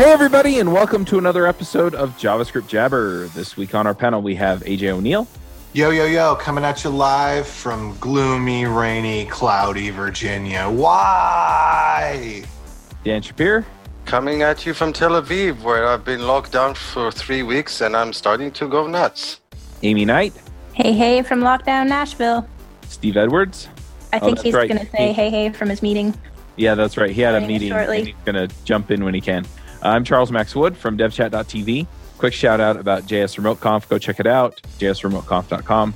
[0.00, 3.26] Hey, everybody, and welcome to another episode of JavaScript Jabber.
[3.34, 5.28] This week on our panel, we have AJ O'Neal.
[5.74, 10.70] Yo, yo, yo, coming at you live from gloomy, rainy, cloudy Virginia.
[10.70, 12.42] Why?
[13.04, 13.62] Dan Shappir.
[14.06, 17.94] Coming at you from Tel Aviv, where I've been locked down for three weeks and
[17.94, 19.42] I'm starting to go nuts.
[19.82, 20.32] Aimee Knight.
[20.72, 22.48] Hey, hey, from Lockdown Nashville.
[22.88, 23.68] Steve Edwards.
[24.14, 24.66] I Oh, think that's he's right.
[24.66, 26.14] going to say He- hey, hey from his meeting.
[26.56, 27.10] Yeah, that's right.
[27.10, 27.98] He had a meeting shortly.
[27.98, 29.46] and he's going to jump in when he can.
[29.82, 31.86] I'm Charles Max Wood from devchat.tv.
[32.18, 33.88] Quick shout out about JS Remote Conf.
[33.88, 35.94] Go check it out, jsremoteconf.com.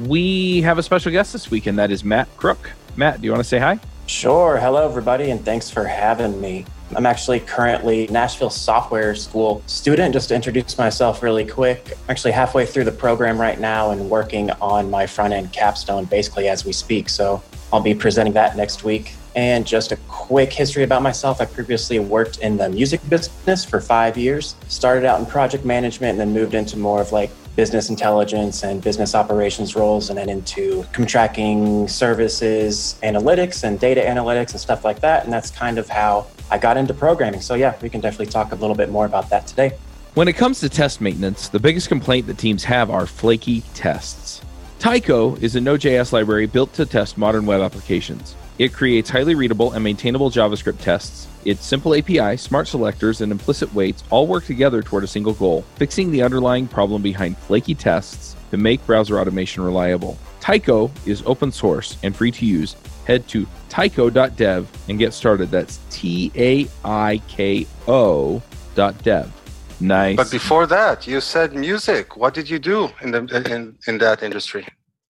[0.00, 2.72] We have a special guest this week, and that is Matt Crook.
[2.96, 3.78] Matt, do you want to say hi?
[4.06, 4.58] Sure.
[4.58, 6.66] Hello, everybody, and thanks for having me.
[6.94, 10.12] I'm actually currently Nashville Software School student.
[10.12, 14.10] Just to introduce myself really quick, I'm actually halfway through the program right now and
[14.10, 17.08] working on my front end capstone basically as we speak.
[17.08, 17.42] So
[17.72, 19.14] I'll be presenting that next week.
[19.34, 21.40] And just a quick history about myself.
[21.40, 24.56] I previously worked in the music business for five years.
[24.68, 28.82] Started out in project management and then moved into more of like business intelligence and
[28.82, 35.00] business operations roles, and then into contracting services, analytics, and data analytics and stuff like
[35.00, 35.24] that.
[35.24, 37.40] And that's kind of how I got into programming.
[37.40, 39.72] So, yeah, we can definitely talk a little bit more about that today.
[40.14, 44.42] When it comes to test maintenance, the biggest complaint that teams have are flaky tests.
[44.78, 48.34] Taiko is a Node.js library built to test modern web applications.
[48.58, 51.26] It creates highly readable and maintainable JavaScript tests.
[51.44, 55.64] Its simple API, smart selectors, and implicit waits all work together toward a single goal
[55.76, 60.18] fixing the underlying problem behind flaky tests to make browser automation reliable.
[60.40, 62.76] Taiko is open source and free to use.
[63.06, 65.50] Head to taiko.dev and get started.
[65.50, 68.42] That's T A I K O
[68.74, 69.32] dot dev.
[69.80, 70.16] Nice.
[70.16, 72.16] But before that, you said music.
[72.16, 73.18] What did you do in the
[73.50, 74.66] in, in that industry?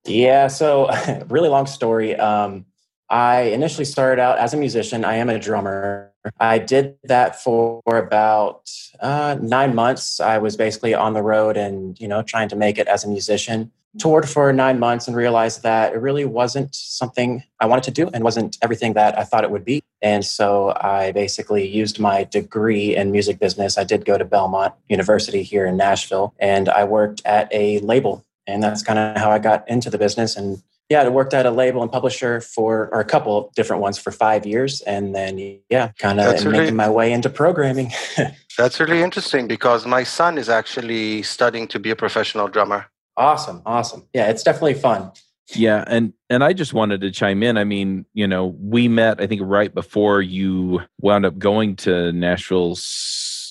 [0.06, 0.90] Yeah, so
[1.28, 2.16] really long story.
[2.16, 2.64] Um,
[3.12, 5.04] I initially started out as a musician.
[5.04, 6.10] I am a drummer.
[6.40, 10.18] I did that for about uh, nine months.
[10.18, 13.08] I was basically on the road and you know trying to make it as a
[13.08, 13.70] musician.
[13.98, 18.08] Toured for nine months and realized that it really wasn't something I wanted to do
[18.14, 19.82] and wasn't everything that I thought it would be.
[20.00, 23.76] And so I basically used my degree in music business.
[23.76, 28.24] I did go to Belmont University here in Nashville, and I worked at a label
[28.46, 30.36] and that's kind of how I got into the business.
[30.36, 30.62] And
[30.92, 33.96] yeah, I worked at a label and publisher for, or a couple of different ones
[33.96, 35.38] for five years, and then
[35.70, 37.92] yeah, kind of That's making my way into programming.
[38.58, 42.90] That's really interesting because my son is actually studying to be a professional drummer.
[43.16, 44.06] awesome, awesome.
[44.12, 45.12] Yeah, it's definitely fun.
[45.54, 47.56] Yeah, and and I just wanted to chime in.
[47.56, 52.12] I mean, you know, we met I think right before you wound up going to
[52.12, 52.84] Nashville's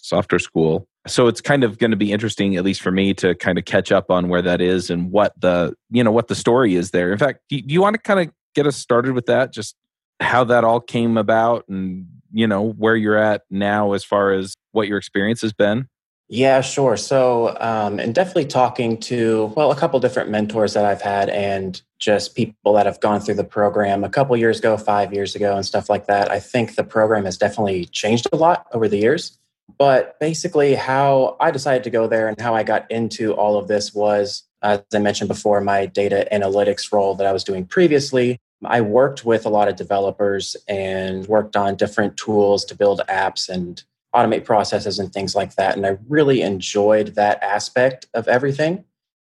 [0.03, 0.88] software school.
[1.07, 3.66] So it's kind of going to be interesting at least for me to kind of
[3.66, 6.91] catch up on where that is and what the, you know, what the story is
[6.91, 7.12] there.
[7.12, 9.75] In fact, do you, want to kind of get us started with that just
[10.19, 14.53] how that all came about and, you know, where you're at now as far as
[14.73, 15.88] what your experience has been?
[16.34, 16.95] Yeah, sure.
[16.95, 21.81] So, um, and definitely talking to, well, a couple different mentors that I've had and
[22.00, 25.57] just people that have gone through the program a couple years ago, five years ago,
[25.57, 26.31] and stuff like that.
[26.31, 29.38] I think the program has definitely changed a lot over the years.
[29.81, 33.67] But basically, how I decided to go there and how I got into all of
[33.67, 38.37] this was, as I mentioned before, my data analytics role that I was doing previously.
[38.63, 43.49] I worked with a lot of developers and worked on different tools to build apps
[43.49, 43.83] and
[44.13, 45.77] automate processes and things like that.
[45.77, 48.83] And I really enjoyed that aspect of everything.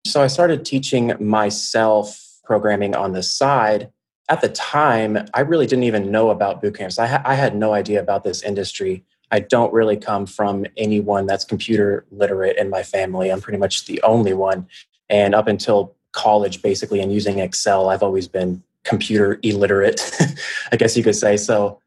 [0.07, 3.93] So I started teaching myself programming on the side.
[4.31, 6.99] At the time, I really didn't even know about boot camps.
[6.99, 9.05] I, ha- I had no idea about this industry.
[9.31, 13.31] I don't really come from anyone that's computer literate in my family.
[13.31, 14.67] I'm pretty much the only one.
[15.11, 20.01] And up until college, basically, and using Excel, I've always been computer illiterate,
[20.73, 21.37] I guess you could say.
[21.37, 21.81] So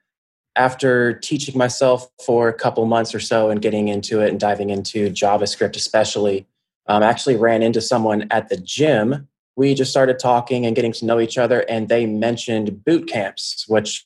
[0.56, 4.69] after teaching myself for a couple months or so and getting into it and diving
[4.69, 6.46] into JavaScript, especially,
[6.88, 9.28] um, I actually ran into someone at the gym.
[9.56, 13.66] We just started talking and getting to know each other, and they mentioned boot camps,
[13.68, 14.06] which,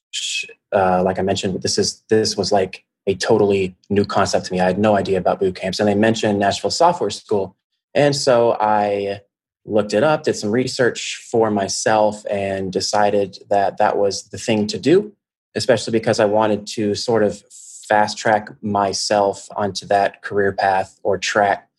[0.74, 4.60] uh, like I mentioned, this is this was like a totally new concept to me.
[4.60, 7.56] I had no idea about boot camps, and they mentioned Nashville Software School,
[7.94, 9.22] and so I
[9.68, 14.68] looked it up, did some research for myself, and decided that that was the thing
[14.68, 15.16] to do
[15.56, 17.42] especially because I wanted to sort of
[17.88, 21.70] fast track myself onto that career path or track.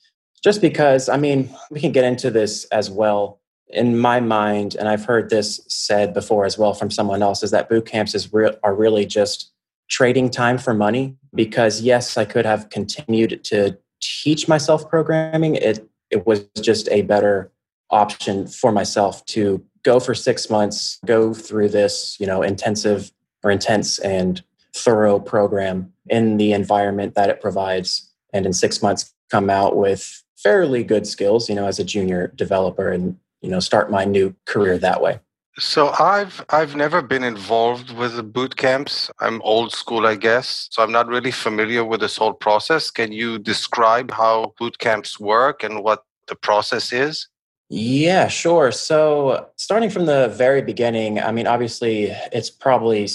[0.43, 3.41] Just because, I mean, we can get into this as well.
[3.69, 7.51] In my mind, and I've heard this said before as well from someone else, is
[7.51, 9.53] that boot camps is re- are really just
[9.89, 11.17] trading time for money.
[11.35, 15.57] Because yes, I could have continued to teach myself programming.
[15.57, 17.51] It it was just a better
[17.91, 23.13] option for myself to go for six months, go through this, you know, intensive
[23.43, 24.43] or intense and
[24.75, 28.11] thorough program in the environment that it provides.
[28.33, 32.33] And in six months, come out with fairly good skills, you know, as a junior
[32.37, 35.21] developer and, you know, start my new career that way.
[35.59, 39.11] So I've I've never been involved with the boot camps.
[39.21, 40.69] I'm old school, I guess.
[40.71, 42.91] So I'm not really familiar with this whole process.
[42.91, 47.29] Can you describe how boot camps work and what the process is?
[47.69, 48.71] Yeah, sure.
[48.71, 53.09] So starting from the very beginning, I mean, obviously it's probably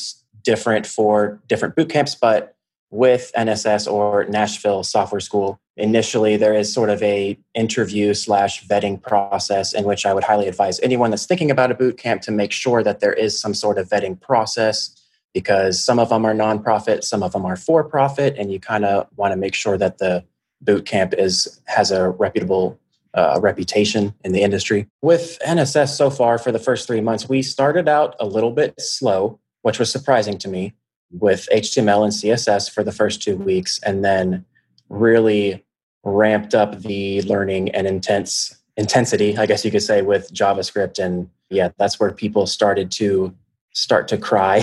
[0.43, 2.55] different for different boot camps, but
[2.91, 9.01] with NSS or Nashville Software School, initially there is sort of a interview slash vetting
[9.01, 12.31] process in which I would highly advise anyone that's thinking about a boot camp to
[12.31, 14.95] make sure that there is some sort of vetting process
[15.33, 18.83] because some of them are nonprofit, some of them are for profit, and you kind
[18.83, 20.23] of want to make sure that the
[20.59, 22.77] boot camp is has a reputable
[23.13, 24.87] uh, reputation in the industry.
[25.01, 28.79] With NSS so far for the first three months, we started out a little bit
[28.79, 30.73] slow, which was surprising to me
[31.11, 34.45] with HTML and CSS for the first two weeks, and then
[34.89, 35.63] really
[36.03, 41.03] ramped up the learning and intense intensity, I guess you could say, with JavaScript.
[41.03, 43.35] And yeah, that's where people started to
[43.73, 44.61] start to cry,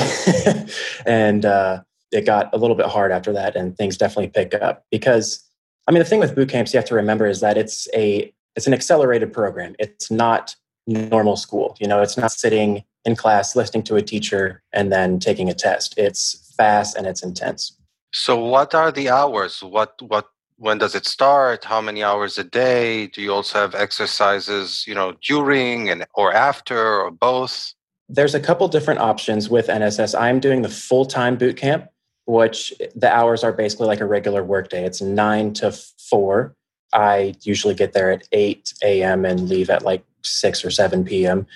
[1.06, 4.84] and uh, it got a little bit hard after that, and things definitely pick up
[4.90, 5.44] because.
[5.86, 8.30] I mean, the thing with boot camps you have to remember is that it's a
[8.56, 9.74] it's an accelerated program.
[9.78, 10.54] It's not
[10.86, 11.76] normal school.
[11.80, 15.54] You know, it's not sitting in class listening to a teacher and then taking a
[15.54, 15.94] test.
[15.96, 17.72] It's fast and it's intense.
[18.12, 19.62] So what are the hours?
[19.62, 21.64] What what when does it start?
[21.64, 23.06] How many hours a day?
[23.06, 27.74] Do you also have exercises, you know, during and or after or both?
[28.08, 30.18] There's a couple different options with NSS.
[30.18, 31.88] I'm doing the full-time boot camp,
[32.24, 34.84] which the hours are basically like a regular workday.
[34.84, 36.54] It's 9 to 4.
[36.94, 39.26] I usually get there at 8 a.m.
[39.26, 41.46] and leave at like 6 or 7 p.m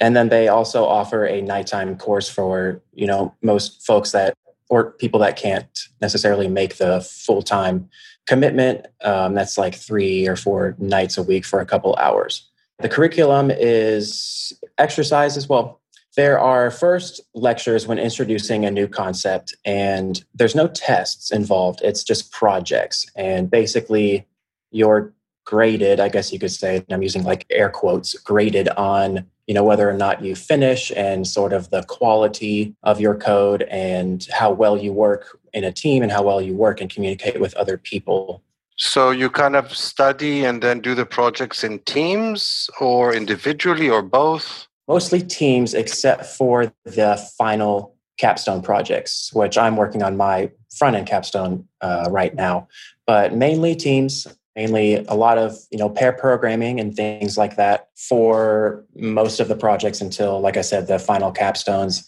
[0.00, 4.34] and then they also offer a nighttime course for you know most folks that
[4.68, 7.88] or people that can't necessarily make the full-time
[8.26, 12.50] commitment um, that's like three or four nights a week for a couple hours.
[12.80, 15.80] The curriculum is exercise as well.
[16.16, 21.80] There are first lectures when introducing a new concept and there's no tests involved.
[21.84, 23.06] It's just projects.
[23.14, 24.26] And basically
[24.72, 25.12] you're
[25.44, 29.54] graded i guess you could say and i'm using like air quotes graded on you
[29.54, 34.26] know whether or not you finish and sort of the quality of your code and
[34.32, 37.54] how well you work in a team and how well you work and communicate with
[37.54, 38.42] other people.
[38.76, 44.02] So you kind of study and then do the projects in teams or individually or
[44.02, 44.66] both?
[44.86, 51.06] Mostly teams except for the final capstone projects which i'm working on my front end
[51.06, 52.68] capstone uh, right now.
[53.06, 54.26] But mainly teams
[54.56, 59.48] mainly a lot of you know pair programming and things like that for most of
[59.48, 62.04] the projects until like i said the final capstones.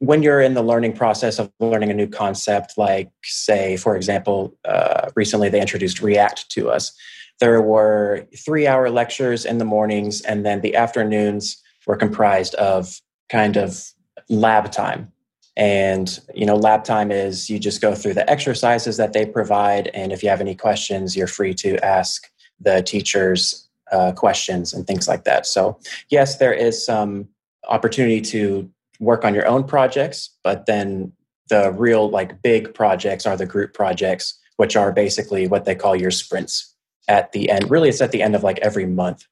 [0.00, 4.54] When you're in the learning process of learning a new concept like say for example
[4.64, 6.92] uh, recently they introduced react to us.
[7.40, 13.00] There were three hour lectures in the mornings and then the afternoons were comprised of
[13.28, 13.82] kind of
[14.28, 15.12] lab time
[15.56, 19.88] and you know, lab time is you just go through the exercises that they provide,
[19.94, 22.30] and if you have any questions, you're free to ask
[22.60, 25.46] the teachers uh, questions and things like that.
[25.46, 25.78] So
[26.10, 27.28] yes, there is some
[27.68, 28.70] opportunity to
[29.00, 31.12] work on your own projects, but then
[31.48, 35.94] the real like big projects are the group projects, which are basically what they call
[35.94, 36.74] your sprints
[37.08, 37.70] at the end.
[37.70, 39.26] Really, it's at the end of like every month.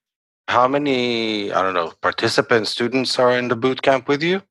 [0.49, 4.43] How many, I don't know, participants, students are in the boot camp with you?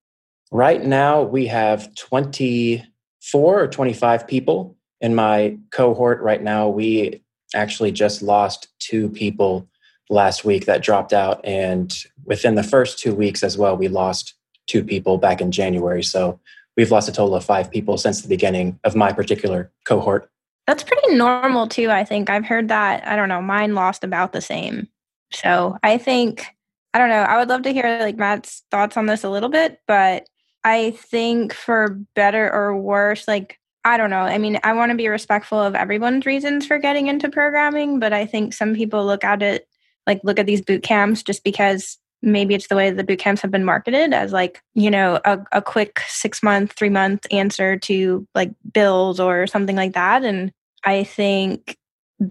[0.51, 6.21] Right now, we have 24 or 25 people in my cohort.
[6.21, 7.23] Right now, we
[7.55, 9.67] actually just lost two people
[10.09, 11.39] last week that dropped out.
[11.45, 14.35] And within the first two weeks as well, we lost
[14.67, 16.03] two people back in January.
[16.03, 16.37] So
[16.75, 20.29] we've lost a total of five people since the beginning of my particular cohort.
[20.67, 22.29] That's pretty normal too, I think.
[22.29, 23.07] I've heard that.
[23.07, 24.89] I don't know, mine lost about the same.
[25.31, 26.45] So I think,
[26.93, 29.49] I don't know, I would love to hear like Matt's thoughts on this a little
[29.49, 30.27] bit, but
[30.63, 34.21] I think for better or worse, like I don't know.
[34.21, 38.13] I mean, I want to be respectful of everyone's reasons for getting into programming, but
[38.13, 39.67] I think some people look at it
[40.07, 43.41] like look at these boot camps just because maybe it's the way the boot camps
[43.41, 47.77] have been marketed as like, you know, a, a quick six month, three month answer
[47.77, 50.23] to like bills or something like that.
[50.23, 50.51] And
[50.83, 51.77] I think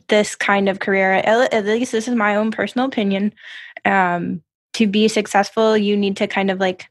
[0.09, 3.33] this kind of career, at least this is my own personal opinion,
[3.85, 4.43] um,
[4.75, 6.87] to be successful, you need to kind of like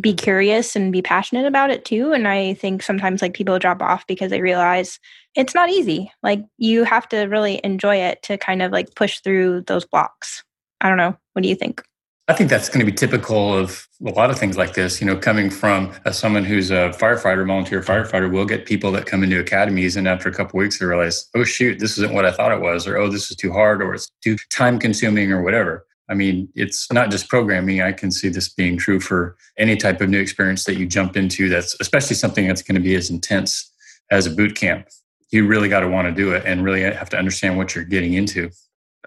[0.00, 2.12] be curious and be passionate about it too.
[2.12, 4.98] And I think sometimes like people drop off because they realize
[5.34, 6.10] it's not easy.
[6.22, 10.44] Like you have to really enjoy it to kind of like push through those blocks.
[10.80, 11.16] I don't know.
[11.32, 11.82] What do you think?
[12.30, 15.00] I think that's going to be typical of a lot of things like this.
[15.00, 19.06] You know, coming from as someone who's a firefighter, volunteer firefighter, we'll get people that
[19.06, 22.26] come into academies, and after a couple weeks, they realize, "Oh shoot, this isn't what
[22.26, 25.32] I thought it was," or "Oh, this is too hard," or "It's too time consuming,"
[25.32, 25.86] or whatever.
[26.10, 27.82] I mean, it's not just programming.
[27.82, 31.16] I can see this being true for any type of new experience that you jump
[31.16, 31.48] into.
[31.48, 33.70] That's especially something that's going to be as intense
[34.10, 34.88] as a boot camp.
[35.30, 37.84] You really got to want to do it and really have to understand what you're
[37.84, 38.50] getting into.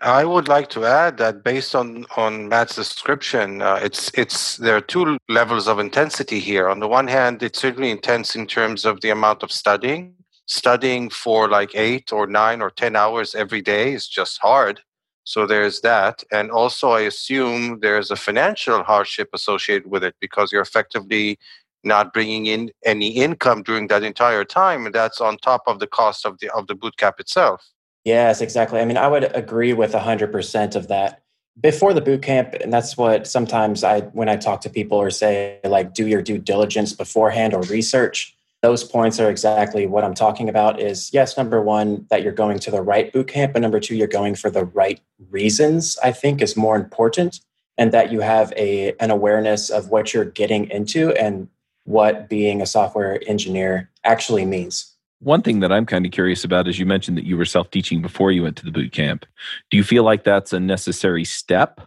[0.01, 4.75] I would like to add that based on on Matt's description, uh, it's it's there
[4.75, 6.70] are two levels of intensity here.
[6.70, 10.15] On the one hand, it's certainly intense in terms of the amount of studying.
[10.48, 14.81] Studying for like eight or nine or ten hours every day is just hard.
[15.24, 20.51] So there's that, and also I assume there's a financial hardship associated with it because
[20.51, 21.38] you're effectively
[21.84, 25.88] not bringing in any income during that entire time, and that's on top of the
[25.88, 27.72] cost of the of the boot camp itself.
[28.04, 28.80] Yes, exactly.
[28.80, 31.22] I mean, I would agree with 100% of that.
[31.60, 35.12] Before the boot camp, and that's what sometimes I, when I talk to people or
[35.12, 40.13] say, like, do your due diligence beforehand or research, those points are exactly what I'm
[40.13, 40.80] talking about.
[40.80, 43.96] Is yes, number one, that you're going to the right boot camp, but number two,
[43.96, 47.39] you're going for the right reasons, I think is more important.
[47.77, 51.48] And that you have a, an awareness of what you're getting into and
[51.86, 54.91] what being a software engineer actually means
[55.22, 57.70] one thing that I'm kind of curious about is you mentioned that you were self
[57.70, 59.25] teaching before you went to the boot camp.
[59.70, 61.80] Do you feel like that's a necessary step?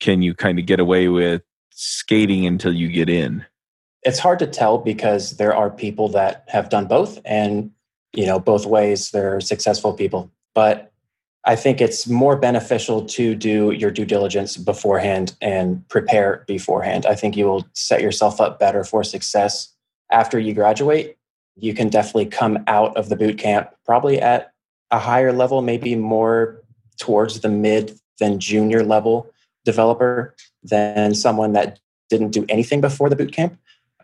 [0.00, 3.44] Can you kind of get away with skating until you get in?
[4.02, 7.70] It's hard to tell because there are people that have done both, and
[8.12, 9.10] you know both ways.
[9.10, 10.92] They're successful people, but
[11.44, 17.06] I think it's more beneficial to do your due diligence beforehand and prepare beforehand.
[17.06, 19.74] I think you will set yourself up better for success
[20.10, 21.18] after you graduate
[21.60, 24.52] you can definitely come out of the boot camp probably at
[24.90, 26.62] a higher level, maybe more
[26.98, 29.30] towards the mid than junior level
[29.64, 31.78] developer than someone that
[32.08, 33.58] didn't do anything before the boot camp.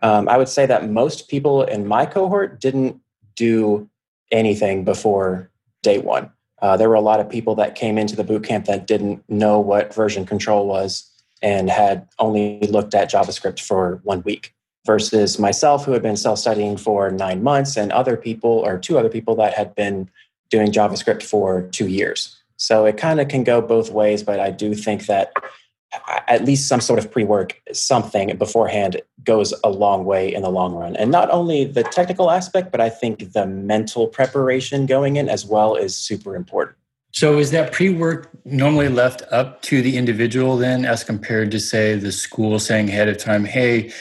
[0.05, 3.01] Um, I would say that most people in my cohort didn't
[3.35, 3.89] do
[4.31, 5.49] anything before
[5.81, 6.29] day one.
[6.61, 9.27] Uh, there were a lot of people that came into the boot camp that didn't
[9.27, 11.09] know what version control was
[11.41, 14.53] and had only looked at JavaScript for one week
[14.85, 18.99] versus myself, who had been self studying for nine months, and other people, or two
[18.99, 20.07] other people that had been
[20.51, 22.37] doing JavaScript for two years.
[22.57, 25.33] So it kind of can go both ways, but I do think that
[26.27, 30.49] at least some sort of pre work, something beforehand goes a long way in the
[30.49, 30.95] long run.
[30.95, 35.45] And not only the technical aspect, but I think the mental preparation going in as
[35.45, 36.77] well is super important.
[37.11, 41.95] So is that pre-work normally left up to the individual then as compared to say
[41.95, 43.93] the school saying ahead of time, hey,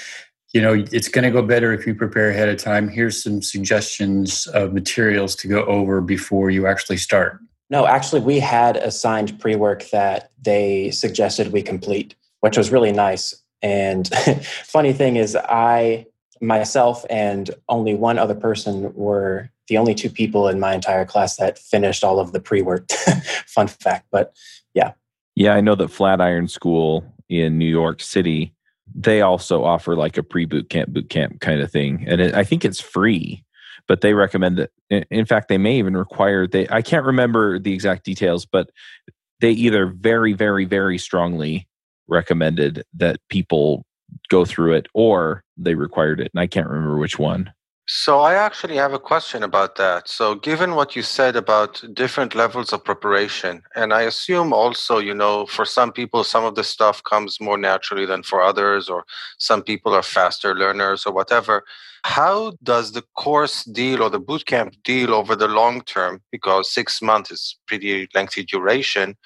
[0.54, 3.42] you know it's going to go better if you prepare ahead of time here's some
[3.42, 9.38] suggestions of materials to go over before you actually start no actually we had assigned
[9.40, 13.34] pre-work that they suggested we complete which was really nice.
[13.62, 14.06] And
[14.64, 16.06] funny thing is i
[16.42, 21.36] myself and only one other person were the only two people in my entire class
[21.36, 22.86] that finished all of the pre-work.
[23.46, 24.36] Fun fact but
[24.74, 24.92] yeah.
[25.34, 28.52] Yeah i know that flatiron school in new york city
[28.94, 32.04] they also offer like a pre boot camp boot camp kind of thing.
[32.06, 33.42] And it, i think it's free
[33.88, 34.70] but they recommend that
[35.10, 38.70] in fact they may even require they i can't remember the exact details but
[39.40, 41.66] they either very very very strongly
[42.08, 43.84] recommended that people
[44.28, 47.52] go through it or they required it and i can't remember which one
[47.86, 50.08] so I actually have a question about that.
[50.08, 55.12] So given what you said about different levels of preparation, and I assume also, you
[55.12, 59.04] know, for some people some of the stuff comes more naturally than for others, or
[59.38, 61.64] some people are faster learners or whatever.
[62.04, 66.22] How does the course deal or the bootcamp deal over the long term?
[66.30, 69.16] Because six months is pretty lengthy duration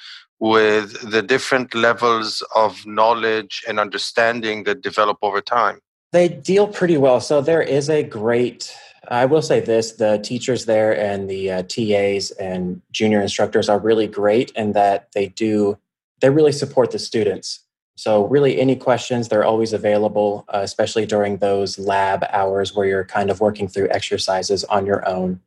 [0.40, 5.80] with the different levels of knowledge and understanding that develop over time.
[6.12, 7.20] They deal pretty well.
[7.20, 8.74] So there is a great,
[9.08, 13.78] I will say this the teachers there and the uh, TAs and junior instructors are
[13.78, 15.78] really great in that they do,
[16.20, 17.60] they really support the students.
[17.98, 23.04] So, really, any questions, they're always available, uh, especially during those lab hours where you're
[23.04, 25.40] kind of working through exercises on your own.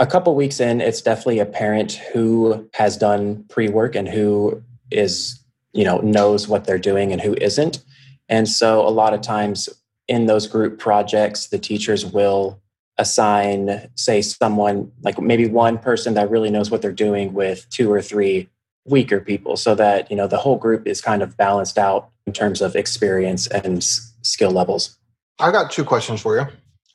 [0.00, 4.60] A couple weeks in, it's definitely a parent who has done pre work and who
[4.90, 5.38] is,
[5.74, 7.84] you know, knows what they're doing and who isn't.
[8.28, 9.68] And so, a lot of times,
[10.08, 12.60] in those group projects, the teachers will
[12.98, 17.90] assign, say, someone like maybe one person that really knows what they're doing with two
[17.90, 18.48] or three
[18.84, 22.32] weaker people so that you know the whole group is kind of balanced out in
[22.32, 24.98] terms of experience and s- skill levels.
[25.38, 26.46] I got two questions for you.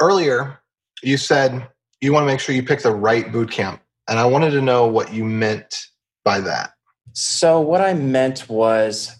[0.02, 0.60] Earlier
[1.04, 1.68] you said
[2.02, 4.62] you want to make sure you pick the right boot camp and i wanted to
[4.62, 5.88] know what you meant
[6.24, 6.74] by that.
[7.14, 9.16] So what i meant was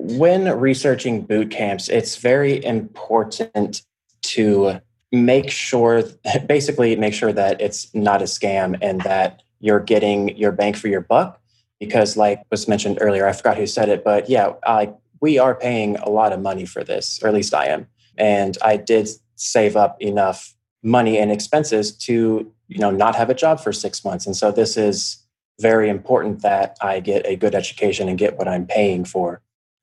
[0.00, 3.82] when researching boot camps, it's very important
[4.22, 4.80] to
[5.12, 6.02] make sure,
[6.46, 10.88] basically, make sure that it's not a scam and that you're getting your bang for
[10.88, 11.38] your buck.
[11.78, 15.54] Because, like was mentioned earlier, I forgot who said it, but yeah, I, we are
[15.54, 17.86] paying a lot of money for this, or at least I am.
[18.18, 23.34] And I did save up enough money and expenses to, you know, not have a
[23.34, 24.26] job for six months.
[24.26, 25.24] And so this is
[25.58, 29.40] very important that I get a good education and get what I'm paying for.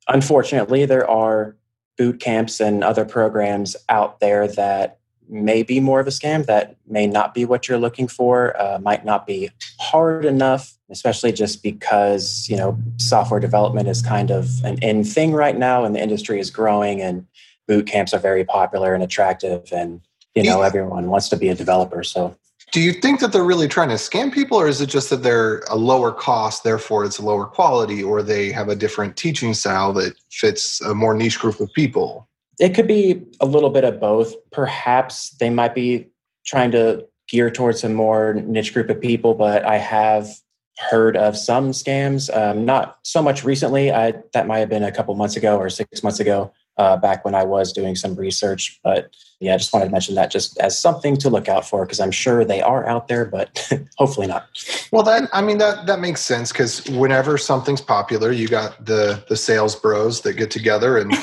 [0.08, 1.56] Unfortunately, there are
[1.98, 5.00] boot camps and other programs out there that
[5.30, 8.80] may be more of a scam that may not be what you're looking for uh,
[8.80, 9.50] might not be
[9.80, 15.34] hard enough especially just because you know software development is kind of an in thing
[15.34, 17.26] right now and the industry is growing and
[17.68, 20.00] boot camps are very popular and attractive and
[20.34, 22.36] you know everyone wants to be a developer so
[22.78, 25.24] do you think that they're really trying to scam people, or is it just that
[25.24, 29.56] they're a lower cost, therefore it's a lower quality, or they have a different teaching
[29.56, 32.30] style that fits a more niche group of people?
[32.60, 34.36] It could be a little bit of both.
[34.52, 36.06] Perhaps they might be
[36.46, 40.30] trying to gear towards a more niche group of people, but I have
[40.78, 42.30] heard of some scams.
[42.38, 43.92] Um, not so much recently.
[43.92, 47.26] I, that might have been a couple months ago or six months ago uh, back
[47.26, 48.80] when I was doing some research.
[48.84, 51.86] But yeah, I just wanted to mention that just as something to look out for
[51.86, 53.68] because I'm sure they are out there, but
[53.98, 54.48] hopefully not.
[54.92, 59.24] Well, that I mean that that makes sense because whenever something's popular, you got the
[59.30, 61.14] the sales bros that get together and.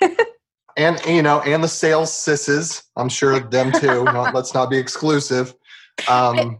[0.76, 4.04] and you know, and the sales sisses, I'm sure them too.
[4.04, 5.54] not, let's not be exclusive.
[6.08, 6.58] Um,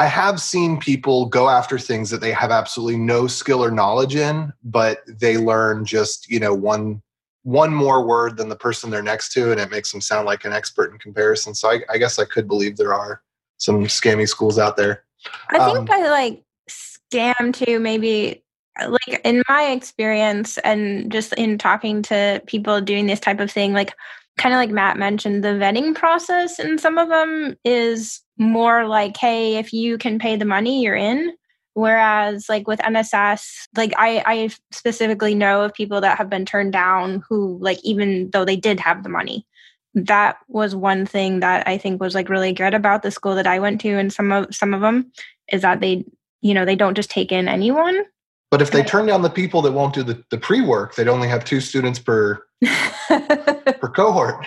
[0.00, 4.16] I have seen people go after things that they have absolutely no skill or knowledge
[4.16, 7.02] in, but they learn just, you know, one
[7.42, 10.46] one more word than the person they're next to, and it makes them sound like
[10.46, 11.54] an expert in comparison.
[11.54, 13.20] So I, I guess I could believe there are
[13.58, 15.04] some scammy schools out there.
[15.50, 18.42] I think um, I like scam too, maybe
[18.80, 23.74] like in my experience and just in talking to people doing this type of thing,
[23.74, 23.94] like
[24.38, 29.16] kind of like Matt mentioned, the vetting process in some of them is more like,
[29.18, 31.34] hey, if you can pay the money, you're in.
[31.74, 36.72] Whereas, like with NSS, like I, I specifically know of people that have been turned
[36.72, 39.46] down who, like, even though they did have the money,
[39.94, 43.46] that was one thing that I think was like really good about the school that
[43.46, 45.12] I went to, and some of some of them
[45.52, 46.04] is that they,
[46.40, 48.04] you know, they don't just take in anyone.
[48.50, 51.08] But if they turn down the people that won't do the, the pre work, they'd
[51.08, 52.42] only have two students per
[53.08, 54.44] per cohort.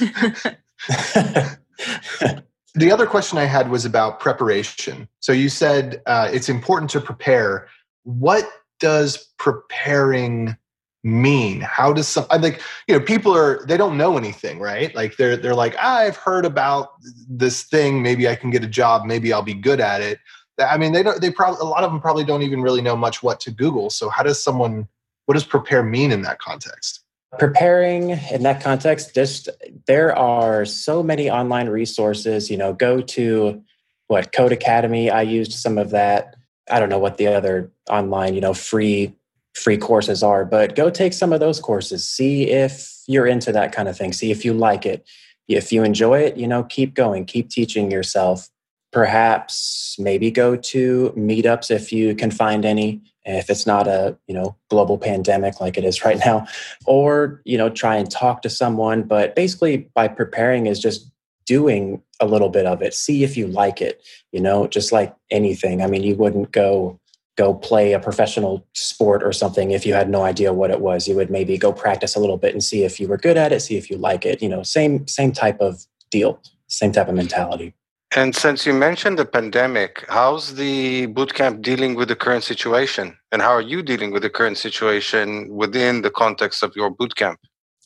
[2.74, 5.08] the other question I had was about preparation.
[5.20, 7.68] So you said uh, it's important to prepare.
[8.04, 8.48] What
[8.80, 10.56] does preparing
[11.04, 11.60] mean?
[11.60, 14.94] How does some I like you know people are they don't know anything, right?
[14.94, 16.92] Like they're they're like I've heard about
[17.28, 18.02] this thing.
[18.02, 19.04] Maybe I can get a job.
[19.04, 20.18] Maybe I'll be good at it.
[20.58, 21.20] I mean, they don't.
[21.20, 23.90] They probably a lot of them probably don't even really know much what to Google.
[23.90, 24.88] So how does someone?
[25.26, 27.01] What does prepare mean in that context?
[27.38, 29.48] Preparing in that context just
[29.86, 33.62] there are so many online resources you know go to
[34.08, 36.36] what Codecademy i used some of that.
[36.70, 39.14] I don't know what the other online you know free
[39.54, 42.06] free courses are but go take some of those courses.
[42.06, 44.12] See if you're into that kind of thing.
[44.12, 45.08] See if you like it.
[45.48, 47.24] If you enjoy it you know keep going.
[47.24, 48.50] Keep teaching yourself.
[48.92, 54.34] Perhaps maybe go to meetups if you can find any if it's not a you
[54.34, 56.46] know global pandemic like it is right now
[56.86, 61.10] or you know try and talk to someone but basically by preparing is just
[61.44, 62.94] doing a little bit of it.
[62.94, 65.82] See if you like it you know just like anything.
[65.82, 66.98] I mean you wouldn't go
[67.36, 71.08] go play a professional sport or something if you had no idea what it was.
[71.08, 73.52] You would maybe go practice a little bit and see if you were good at
[73.52, 77.08] it see if you like it you know same same type of deal same type
[77.08, 77.74] of mentality
[78.14, 83.16] and since you mentioned the pandemic, how's the bootcamp dealing with the current situation?
[83.30, 87.36] And how are you dealing with the current situation within the context of your bootcamp?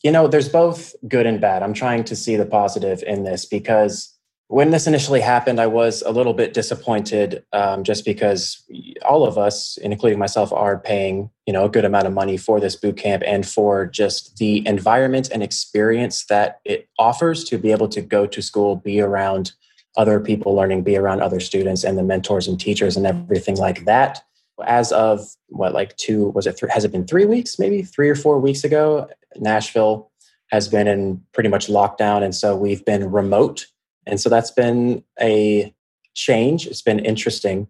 [0.03, 1.63] You know, there's both good and bad.
[1.63, 4.13] I'm trying to see the positive in this because
[4.49, 8.63] when this initially happened, I was a little bit disappointed um, just because
[9.05, 12.59] all of us, including myself, are paying you know a good amount of money for
[12.59, 17.71] this boot camp and for just the environment and experience that it offers to be
[17.71, 19.51] able to go to school, be around
[19.97, 23.83] other people learning, be around other students and the mentors and teachers and everything like
[23.85, 24.21] that.
[24.65, 28.09] As of what, like two, was it, three, has it been three weeks, maybe three
[28.09, 29.09] or four weeks ago?
[29.35, 30.11] Nashville
[30.51, 32.23] has been in pretty much lockdown.
[32.23, 33.67] And so we've been remote.
[34.05, 35.73] And so that's been a
[36.15, 36.67] change.
[36.67, 37.67] It's been interesting.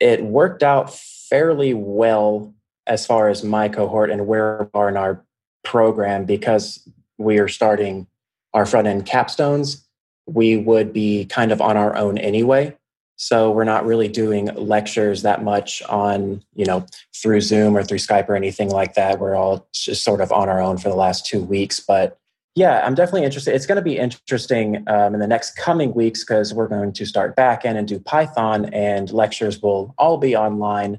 [0.00, 2.54] It worked out fairly well
[2.86, 5.24] as far as my cohort and where we are in our
[5.62, 6.86] program because
[7.18, 8.06] we are starting
[8.52, 9.84] our front end capstones
[10.26, 12.76] we would be kind of on our own anyway.
[13.16, 17.98] So we're not really doing lectures that much on, you know, through Zoom or through
[17.98, 19.18] Skype or anything like that.
[19.18, 21.80] We're all just sort of on our own for the last two weeks.
[21.80, 22.18] But
[22.56, 23.54] yeah, I'm definitely interested.
[23.54, 27.06] It's going to be interesting um, in the next coming weeks because we're going to
[27.06, 30.98] start back in and do Python, and lectures will all be online.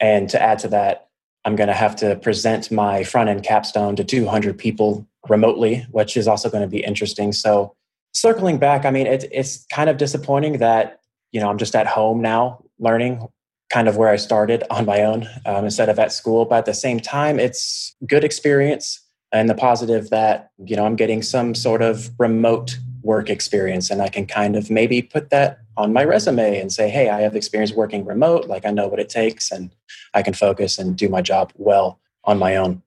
[0.00, 1.08] And to add to that,
[1.44, 6.16] I'm going to have to present my front end capstone to 200 people remotely, which
[6.16, 7.32] is also going to be interesting.
[7.32, 7.74] So,
[8.20, 11.00] circling back, I mean, it, it's kind of disappointing that
[11.32, 13.26] you know I'm just at home now learning,
[13.70, 16.44] kind of where I started on my own um, instead of at school.
[16.44, 19.00] But at the same time, it's good experience
[19.32, 23.90] and the positive that you know i'm getting some sort of remote work experience.
[23.90, 27.20] And i can kind of maybe put that on my resume and say hey i
[27.20, 28.46] have experience working remote.
[28.46, 29.70] Like i know what it takes and
[30.14, 32.82] i can focus and do my job well on my own.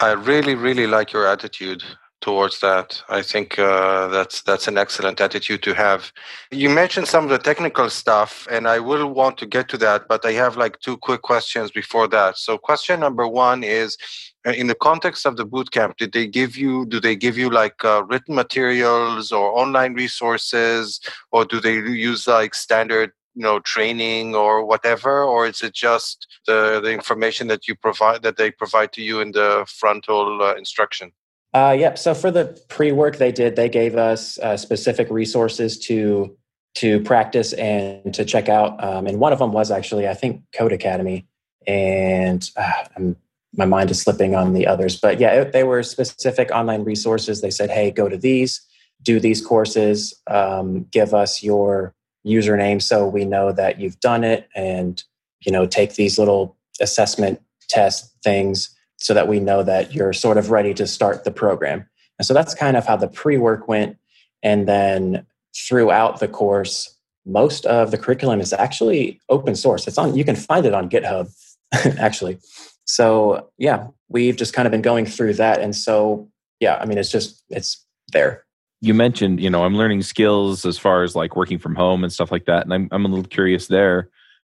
[0.00, 1.82] I really really like your attitude
[2.20, 3.02] towards that.
[3.08, 6.10] I think uh, that's that's an excellent attitude to have.
[6.50, 10.08] You mentioned some of the technical stuff and i will want to get to that
[10.08, 12.38] but i have like two quick questions before that.
[12.38, 13.98] So question number one is
[14.46, 17.50] uh, in the context of the bootcamp did they give you do they give you
[17.50, 21.00] like uh, written materials or online resources?
[21.32, 25.22] Or do they use like standard you know training or whatever?
[25.22, 29.20] Or is it just the the information that you provide that they provide to you
[29.20, 31.12] in the frontal uh, instruction
[31.54, 36.36] uh, yep so for the pre-work they did they gave us uh, specific resources to
[36.74, 40.42] to practice and to check out um, and one of them was actually i think
[40.54, 41.24] Codecademy.
[41.66, 43.12] and uh,
[43.56, 44.98] my mind is slipping on the others.
[44.98, 47.40] But yeah, it, they were specific online resources.
[47.40, 48.60] They said, hey, go to these,
[49.02, 51.94] do these courses, um, give us your
[52.26, 55.02] username so we know that you've done it, and
[55.44, 60.38] you know, take these little assessment test things so that we know that you're sort
[60.38, 61.86] of ready to start the program.
[62.18, 63.98] And so that's kind of how the pre-work went.
[64.42, 69.86] And then throughout the course, most of the curriculum is actually open source.
[69.86, 71.30] It's on you can find it on GitHub,
[71.98, 72.38] actually.
[72.86, 75.60] So yeah, we've just kind of been going through that.
[75.60, 76.26] And so
[76.58, 78.42] yeah, I mean it's just it's there.
[78.80, 82.12] You mentioned, you know, I'm learning skills as far as like working from home and
[82.12, 82.64] stuff like that.
[82.64, 84.08] And I'm I'm a little curious there.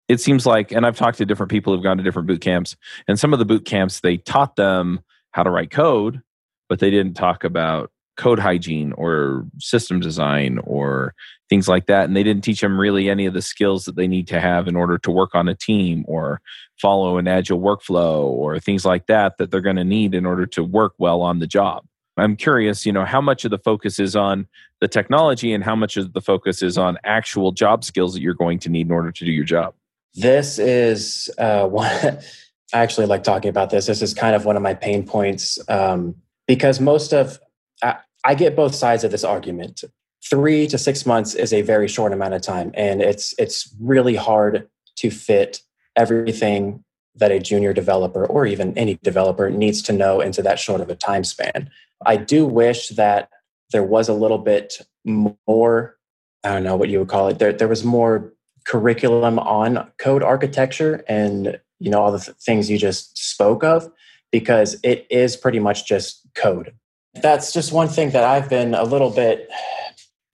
[0.09, 2.77] It seems like, and I've talked to different people who've gone to different boot camps,
[3.07, 5.01] and some of the boot camps they taught them
[5.33, 6.23] how to write code,
[6.69, 11.15] but they didn't talk about code hygiene or system design or
[11.49, 12.05] things like that.
[12.05, 14.67] And they didn't teach them really any of the skills that they need to have
[14.67, 16.41] in order to work on a team or
[16.81, 20.47] follow an agile workflow or things like that that they're going to need in order
[20.47, 21.85] to work well on the job.
[22.17, 24.49] I'm curious, you know, how much of the focus is on
[24.81, 28.35] the technology and how much of the focus is on actual job skills that you're
[28.35, 29.75] going to need in order to do your job?
[30.15, 32.19] This is uh, one.
[32.75, 33.87] I actually like talking about this.
[33.87, 36.15] This is kind of one of my pain points um,
[36.47, 37.39] because most of
[37.83, 39.85] I, I get both sides of this argument.
[40.29, 44.17] Three to six months is a very short amount of time, and it's it's really
[44.17, 45.61] hard to fit
[45.97, 46.85] everything
[47.19, 50.89] that a junior developer or even any developer needs to know into that short of
[50.89, 51.71] a time span.
[52.07, 53.29] I do wish that
[53.73, 55.97] there was a little bit more,
[56.45, 58.33] I don't know what you would call it, there, there was more
[58.69, 63.91] curriculum on code architecture and you know all the th- things you just spoke of
[64.31, 66.75] because it is pretty much just code
[67.23, 69.49] that's just one thing that i've been a little bit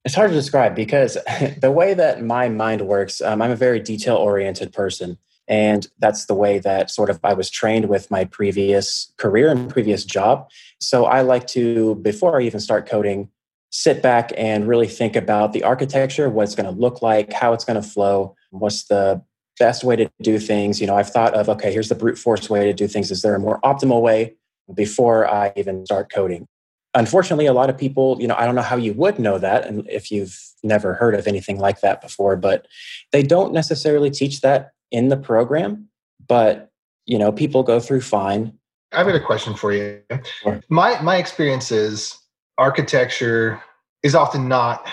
[0.03, 1.17] it's hard to describe because
[1.61, 5.17] the way that my mind works um, i'm a very detail oriented person
[5.47, 9.69] and that's the way that sort of I was trained with my previous career and
[9.69, 10.49] previous job.
[10.79, 13.29] So I like to, before I even start coding,
[13.77, 17.51] sit back and really think about the architecture, what it's going to look like, how
[17.51, 19.21] it's going to flow, what's the
[19.59, 20.79] best way to do things.
[20.79, 23.11] You know, I've thought of, okay, here's the brute force way to do things.
[23.11, 24.37] Is there a more optimal way
[24.73, 26.47] before I even start coding?
[26.93, 29.67] Unfortunately, a lot of people, you know, I don't know how you would know that
[29.67, 32.67] and if you've never heard of anything like that before, but
[33.11, 35.89] they don't necessarily teach that in the program,
[36.25, 36.71] but
[37.05, 38.53] you know, people go through fine.
[38.93, 40.01] I've got a question for you.
[40.41, 40.61] Sure.
[40.69, 42.17] My my experience is
[42.57, 43.61] architecture
[44.03, 44.87] is often not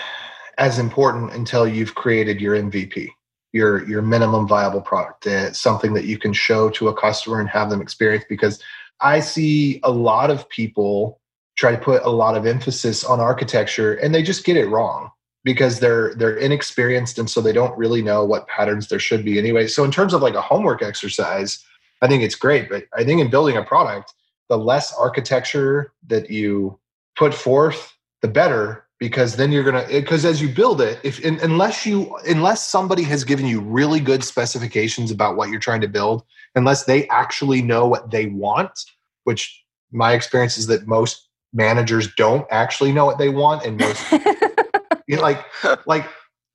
[0.57, 3.09] as important until you've created your MVP,
[3.51, 5.25] your your minimum viable product.
[5.25, 8.61] It's something that you can show to a customer and have them experience because
[9.01, 11.19] I see a lot of people
[11.55, 15.11] try to put a lot of emphasis on architecture and they just get it wrong
[15.43, 19.37] because they're they're inexperienced and so they don't really know what patterns there should be
[19.37, 21.63] anyway so in terms of like a homework exercise
[22.01, 24.13] i think it's great but i think in building a product
[24.49, 26.79] the less architecture that you
[27.15, 31.19] put forth the better because then you're gonna eh, because as you build it if
[31.19, 35.81] in, unless you unless somebody has given you really good specifications about what you're trying
[35.81, 36.23] to build
[36.55, 38.79] unless they actually know what they want
[39.25, 44.11] which my experience is that most managers don't actually know what they want and most
[45.07, 45.45] you know, like
[45.85, 46.07] like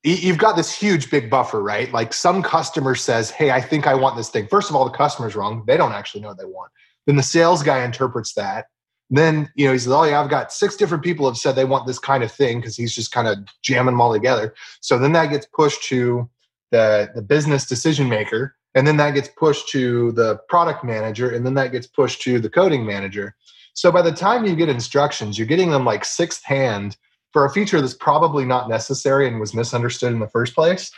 [0.03, 1.91] you've got this huge big buffer, right?
[1.91, 4.47] Like some customer says, Hey, I think I want this thing.
[4.47, 5.63] First of all, the customer's wrong.
[5.67, 6.71] They don't actually know what they want.
[7.05, 8.67] Then the sales guy interprets that.
[9.09, 11.65] Then, you know, he says, Oh, yeah, I've got six different people have said they
[11.65, 14.53] want this kind of thing because he's just kind of jamming them all together.
[14.81, 16.29] So then that gets pushed to
[16.71, 18.55] the, the business decision maker.
[18.75, 21.29] And then that gets pushed to the product manager.
[21.29, 23.35] And then that gets pushed to the coding manager.
[23.73, 26.97] So by the time you get instructions, you're getting them like sixth hand
[27.31, 30.91] for a feature that's probably not necessary and was misunderstood in the first place.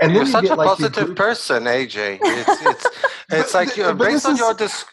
[0.00, 2.18] And you're such you a like positive person, AJ.
[2.22, 2.86] It's it's,
[3.30, 4.38] it's like you based on is...
[4.38, 4.84] your dis-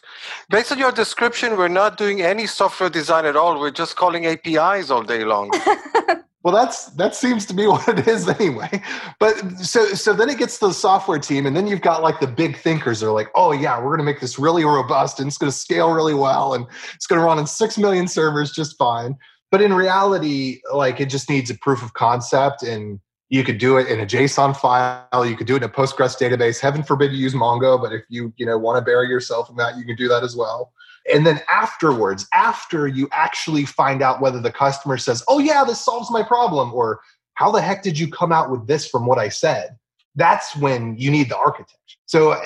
[0.50, 3.58] based on your description, we're not doing any software design at all.
[3.58, 5.50] We're just calling APIs all day long.
[6.42, 8.82] well, that's that seems to be what it is anyway.
[9.18, 12.20] But so so then it gets to the software team, and then you've got like
[12.20, 15.28] the big thinkers are like, oh yeah, we're going to make this really robust and
[15.28, 18.52] it's going to scale really well, and it's going to run on six million servers
[18.52, 19.16] just fine
[19.50, 23.76] but in reality like it just needs a proof of concept and you could do
[23.76, 27.12] it in a json file you could do it in a postgres database heaven forbid
[27.12, 29.84] you use mongo but if you you know want to bury yourself in that you
[29.84, 30.72] can do that as well
[31.12, 35.80] and then afterwards after you actually find out whether the customer says oh yeah this
[35.80, 37.00] solves my problem or
[37.34, 39.76] how the heck did you come out with this from what i said
[40.14, 42.40] that's when you need the architecture so uh,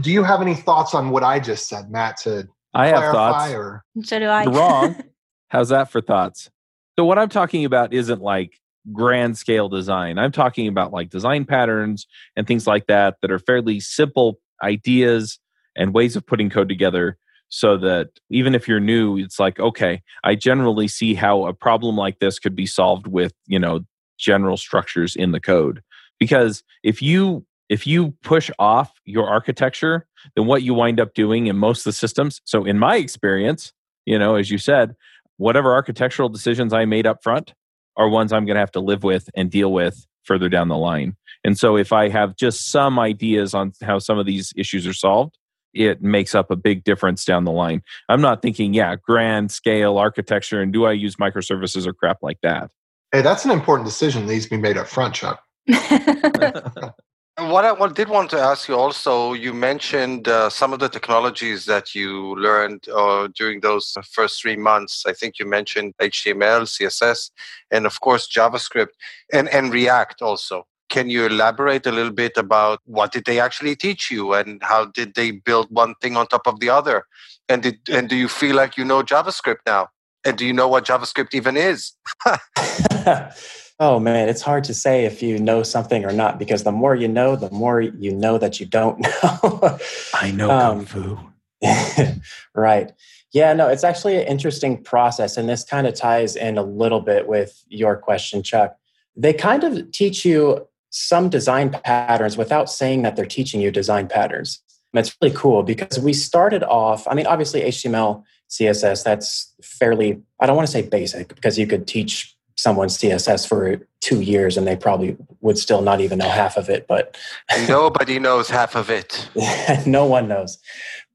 [0.00, 3.52] do you have any thoughts on what i just said matt to I have thoughts.
[3.52, 3.84] Or?
[4.02, 4.44] So do I.
[4.44, 4.96] Wrong.
[5.48, 6.50] How's that for thoughts?
[6.98, 8.58] So, what I'm talking about isn't like
[8.90, 10.18] grand scale design.
[10.18, 15.38] I'm talking about like design patterns and things like that that are fairly simple ideas
[15.76, 17.18] and ways of putting code together
[17.48, 21.96] so that even if you're new it's like okay i generally see how a problem
[21.96, 23.80] like this could be solved with you know
[24.18, 25.82] general structures in the code
[26.18, 31.46] because if you if you push off your architecture then what you wind up doing
[31.46, 33.72] in most of the systems so in my experience
[34.06, 34.94] you know as you said
[35.36, 37.52] whatever architectural decisions I made up front
[37.96, 40.76] are ones I'm going to have to live with and deal with further down the
[40.76, 41.16] line.
[41.44, 44.94] And so if I have just some ideas on how some of these issues are
[44.94, 45.36] solved,
[45.74, 47.82] it makes up a big difference down the line.
[48.08, 52.38] I'm not thinking, yeah, grand scale architecture and do I use microservices or crap like
[52.42, 52.70] that.
[53.10, 55.42] Hey, that's an important decision that needs to be made up front, Chuck.
[57.38, 61.64] What I did want to ask you also, you mentioned uh, some of the technologies
[61.64, 65.04] that you learned uh, during those first three months.
[65.06, 67.30] I think you mentioned HTML, CSS,
[67.70, 68.90] and of course JavaScript
[69.32, 70.66] and, and React also.
[70.90, 74.84] Can you elaborate a little bit about what did they actually teach you and how
[74.84, 77.04] did they build one thing on top of the other?
[77.48, 79.88] And did, and do you feel like you know JavaScript now?
[80.22, 81.92] And do you know what JavaScript even is?
[83.82, 86.94] Oh man, it's hard to say if you know something or not because the more
[86.94, 89.78] you know, the more you know that you don't know.
[90.14, 91.18] I know um, kung
[91.60, 92.20] fu.
[92.54, 92.92] right.
[93.32, 95.36] Yeah, no, it's actually an interesting process.
[95.36, 98.76] And this kind of ties in a little bit with your question, Chuck.
[99.16, 104.06] They kind of teach you some design patterns without saying that they're teaching you design
[104.06, 104.60] patterns.
[104.94, 110.22] And it's really cool because we started off, I mean, obviously HTML, CSS, that's fairly,
[110.38, 114.56] I don't want to say basic because you could teach someone's CSS for two years
[114.56, 116.86] and they probably would still not even know half of it.
[116.86, 117.16] But
[117.68, 119.28] nobody knows half of it.
[119.86, 120.58] no one knows.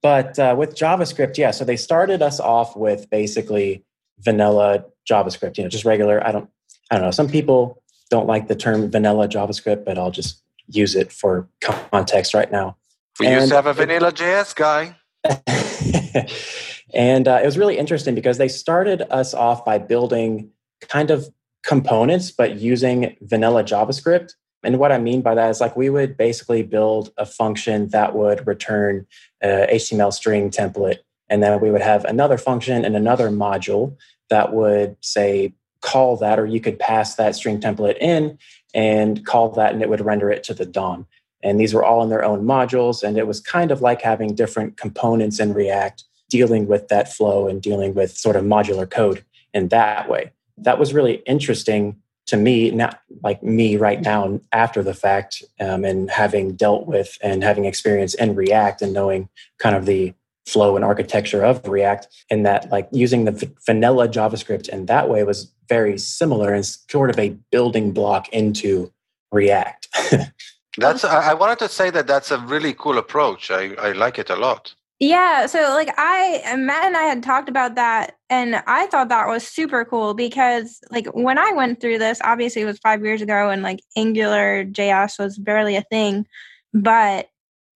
[0.02, 1.52] But uh, with JavaScript, yeah.
[1.52, 3.84] So they started us off with basically
[4.20, 5.58] vanilla JavaScript.
[5.58, 6.26] You know, just regular.
[6.26, 6.50] I don't.
[6.90, 7.12] I don't know.
[7.12, 12.34] Some people don't like the term vanilla JavaScript, but I'll just use it for context
[12.34, 12.78] right now.
[13.20, 14.96] We and used to have a vanilla JS guy.
[16.94, 21.30] and uh, it was really interesting because they started us off by building kind of
[21.68, 24.34] components, but using vanilla JavaScript.
[24.64, 28.16] And what I mean by that is like we would basically build a function that
[28.16, 29.06] would return
[29.44, 31.00] uh, a HTML string template.
[31.30, 33.98] And then we would have another function and another module
[34.30, 38.38] that would say, call that, or you could pass that string template in
[38.74, 41.06] and call that, and it would render it to the DOM.
[41.44, 43.04] And these were all in their own modules.
[43.04, 47.48] And it was kind of like having different components in React dealing with that flow
[47.48, 52.38] and dealing with sort of modular code in that way that was really interesting to
[52.38, 57.44] me not like me right now after the fact um, and having dealt with and
[57.44, 60.14] having experience in react and knowing kind of the
[60.46, 65.24] flow and architecture of react and that like using the vanilla javascript in that way
[65.24, 68.92] was very similar and sort of a building block into
[69.32, 69.90] react.
[70.80, 73.50] That's i wanted to say that that's a really cool approach.
[73.50, 77.22] I, I like it a lot yeah, so like I uh, Matt and I had
[77.24, 81.80] talked about that and I thought that was super cool because like when I went
[81.82, 85.84] through this, obviously it was 5 years ago and like Angular JS was barely a
[85.84, 86.26] thing,
[86.74, 87.30] but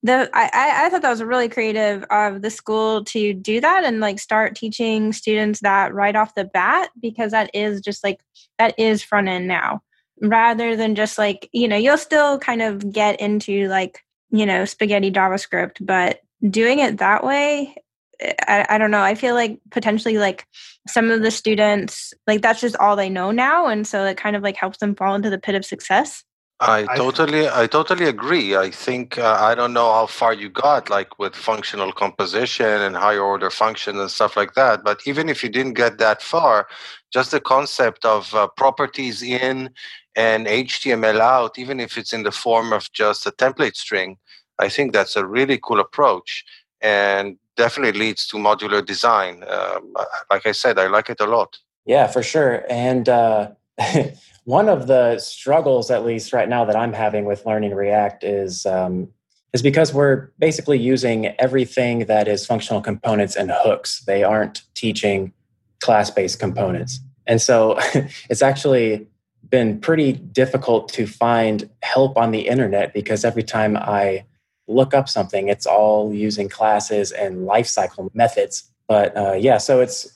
[0.04, 0.50] the I
[0.86, 4.56] I thought that was really creative of the school to do that and like start
[4.56, 8.20] teaching students that right off the bat because that is just like
[8.58, 9.82] that is front end now.
[10.22, 14.66] rather than just like, you know, you'll still kind of get into like, you know,
[14.66, 17.76] spaghetti JavaScript, but doing it that way,
[18.48, 19.02] I, I don't know.
[19.02, 20.46] I feel like potentially like
[20.88, 23.68] some of the students, like that's just all they know now.
[23.68, 26.24] And so it kind of like helps them fall into the pit of success.
[26.64, 28.56] I totally, I totally agree.
[28.56, 32.96] I think uh, I don't know how far you got, like with functional composition and
[32.96, 34.84] higher order functions and stuff like that.
[34.84, 36.68] But even if you didn't get that far,
[37.12, 39.72] just the concept of uh, properties in
[40.16, 44.18] and HTML out, even if it's in the form of just a template string,
[44.62, 46.46] I think that's a really cool approach
[46.82, 49.44] and definitely leads to modular design.
[49.48, 49.94] Um,
[50.30, 51.58] like I said, I like it a lot.
[51.86, 52.64] Yeah, for sure.
[52.70, 53.52] And uh,
[54.46, 58.66] one of the struggles, at least right now, that I'm having with learning React is
[58.66, 59.10] um,
[59.54, 64.02] is because we're basically using everything that is functional components and hooks.
[64.06, 65.34] They aren't teaching
[65.82, 67.78] class based components, and so
[68.30, 69.08] it's actually
[69.50, 74.24] been pretty difficult to find help on the internet because every time I
[74.68, 78.72] look up something, it's all using classes and lifecycle methods.
[78.88, 80.12] But uh, yeah, so it's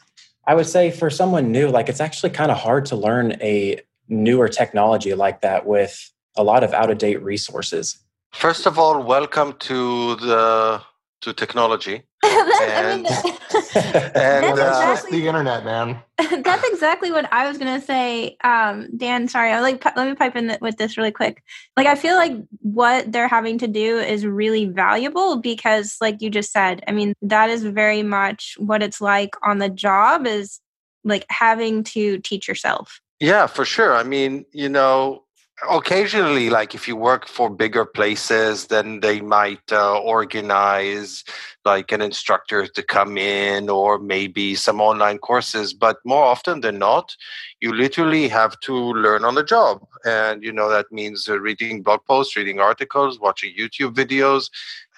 [0.48, 3.82] I would say for someone new, like it's actually kind of hard to learn a
[4.08, 7.98] newer technology like that with a lot of out of date resources.
[8.32, 10.82] First of all, welcome to the
[11.22, 12.04] to technology.
[12.24, 13.08] and,
[13.76, 16.02] and uh, just the internet, man.
[16.18, 18.38] That's exactly what I was gonna say.
[18.44, 21.44] Um, Dan, sorry, I like let me pipe in with this really quick.
[21.76, 26.30] Like, I feel like what they're having to do is really valuable because, like you
[26.30, 30.26] just said, I mean, that is very much what it's like on the job.
[30.26, 30.60] Is
[31.04, 33.00] like having to teach yourself.
[33.20, 33.96] Yeah, for sure.
[33.96, 35.25] I mean, you know,
[35.70, 41.24] occasionally like if you work for bigger places then they might uh, organize
[41.64, 46.78] like an instructor to come in or maybe some online courses but more often than
[46.78, 47.16] not
[47.62, 51.82] you literally have to learn on the job and you know that means uh, reading
[51.82, 54.50] blog posts reading articles watching youtube videos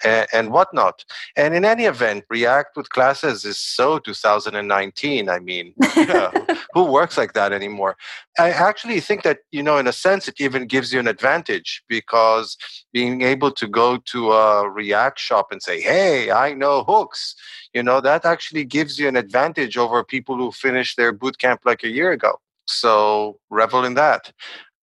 [0.04, 1.04] and, and whatnot.
[1.36, 6.30] And in any event react with classes is so 2019 i mean yeah,
[6.72, 7.96] who works like that anymore?
[8.38, 11.82] I actually think that you know in a sense it even gives you an advantage
[11.88, 12.56] because
[12.92, 17.34] being able to go to a react shop and say hey i know hooks
[17.74, 21.60] you know that actually gives you an advantage over people who finished their boot camp
[21.64, 22.40] like a year ago.
[22.66, 24.32] So revel in that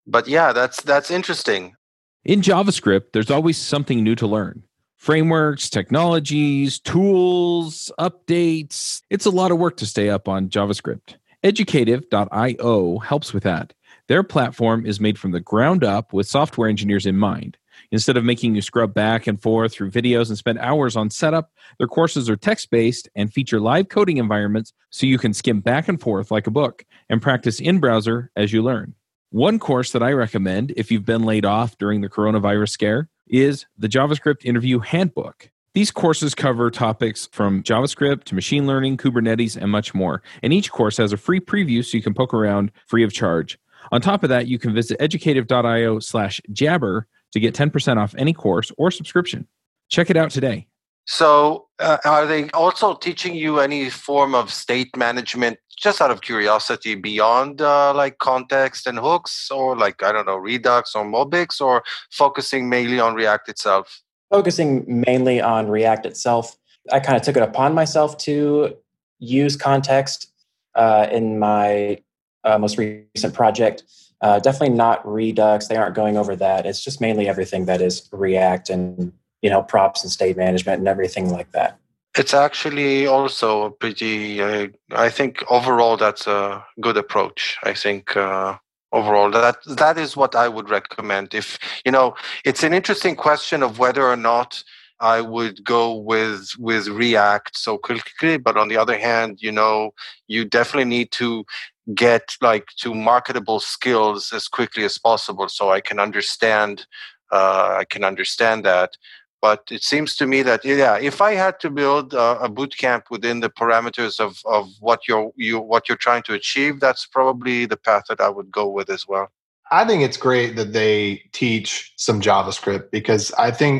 [0.08, 1.76] but yeah that's that's interesting.
[2.24, 4.64] In javascript there's always something new to learn.
[4.98, 9.02] Frameworks technologies tools updates.
[9.10, 11.16] It's a lot of work to stay up on javascript.
[11.44, 13.74] Educative.io helps with that.
[14.08, 17.58] Their platform is made from the ground up with software engineers in mind.
[17.92, 21.52] Instead of making you scrub back and forth through videos and spend hours on setup,
[21.78, 25.88] their courses are text based and feature live coding environments so you can skim back
[25.88, 28.96] and forth like a book and practice in browser as you learn.
[29.36, 33.66] One course that I recommend if you've been laid off during the coronavirus scare is
[33.78, 35.52] the JavaScript Interview Handbook.
[35.74, 40.24] These courses cover topics from JavaScript to machine learning, Kubernetes, and much more.
[40.42, 43.60] And each course has a free preview so you can poke around free of charge.
[43.92, 48.32] On top of that, you can visit educative.io slash jabber to get 10% off any
[48.32, 49.50] course or subscription.
[49.90, 50.68] Check it out today.
[51.06, 56.22] So, uh, are they also teaching you any form of state management, just out of
[56.22, 61.62] curiosity, beyond uh, like context and hooks, or like, I don't know, Redux or MobX,
[61.62, 64.02] or focusing mainly on React itself?
[64.32, 66.58] Focusing mainly on React itself.
[66.92, 68.76] I kind of took it upon myself to
[69.20, 70.32] use context
[70.74, 72.00] uh, in my
[72.44, 73.84] uh, most recent project.
[74.22, 75.68] Uh, definitely not Redux.
[75.68, 76.66] They aren't going over that.
[76.66, 80.88] It's just mainly everything that is React and you know props and state management and
[80.88, 81.78] everything like that.
[82.18, 84.42] It's actually also a pretty.
[84.42, 87.58] Uh, I think overall that's a good approach.
[87.64, 88.58] I think uh,
[88.92, 91.34] overall that that is what I would recommend.
[91.34, 94.64] If you know, it's an interesting question of whether or not
[95.00, 98.38] I would go with with React so quickly.
[98.38, 99.92] But on the other hand, you know,
[100.28, 101.46] you definitely need to
[101.94, 106.88] get like to marketable skills as quickly as possible so i can understand
[107.32, 108.98] uh, i can understand that
[109.46, 112.74] but it seems to me that yeah if i had to build a, a boot
[112.84, 117.06] camp within the parameters of, of what you're you what you're trying to achieve that's
[117.18, 119.28] probably the path that i would go with as well.
[119.72, 120.98] I think it's great that they
[121.42, 123.76] teach some javascript because i think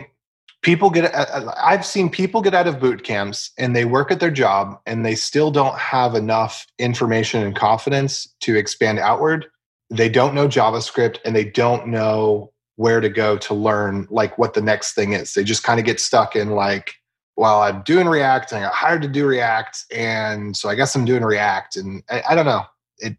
[0.70, 4.12] people get uh, uh, i've seen people get out of boot camps and they work
[4.12, 6.54] at their job and they still don't have enough
[6.90, 8.12] information and confidence
[8.46, 9.46] to expand outward.
[10.02, 14.54] They don't know javascript and they don't know where to go to learn like what
[14.54, 15.34] the next thing is.
[15.34, 16.96] They just kind of get stuck in like
[17.38, 20.96] well i'm doing react and i got hired to do react and so i guess
[20.96, 22.64] i'm doing react and i, I don't know.
[23.00, 23.18] It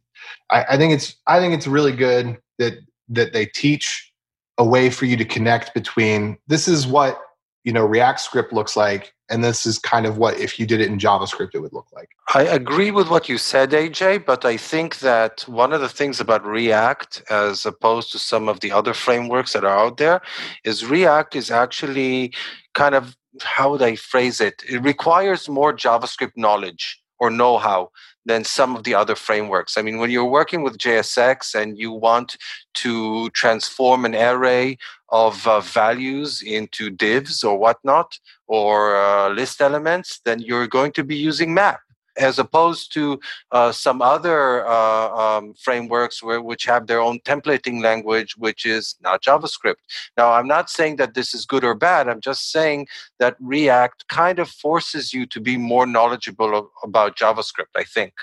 [0.50, 2.74] I, I think it's i think it's really good that
[3.08, 4.12] that they teach
[4.58, 7.20] a way for you to connect between this is what
[7.64, 10.80] you know react script looks like and this is kind of what if you did
[10.80, 14.44] it in javascript it would look like i agree with what you said aj but
[14.44, 18.72] i think that one of the things about react as opposed to some of the
[18.72, 20.20] other frameworks that are out there
[20.64, 22.32] is react is actually
[22.74, 27.90] kind of how would i phrase it it requires more javascript knowledge or know-how
[28.26, 29.78] than some of the other frameworks.
[29.78, 32.36] I mean, when you're working with JSX and you want
[32.74, 34.76] to transform an array
[35.10, 41.04] of uh, values into divs or whatnot, or uh, list elements, then you're going to
[41.04, 41.80] be using map
[42.18, 43.20] as opposed to
[43.52, 48.96] uh, some other uh, um, frameworks where, which have their own templating language, which is
[49.02, 49.76] not JavaScript.
[50.16, 52.08] Now, I'm not saying that this is good or bad.
[52.08, 52.86] I'm just saying
[53.18, 58.14] that React kind of forces you to be more knowledgeable of, about JavaScript, I think.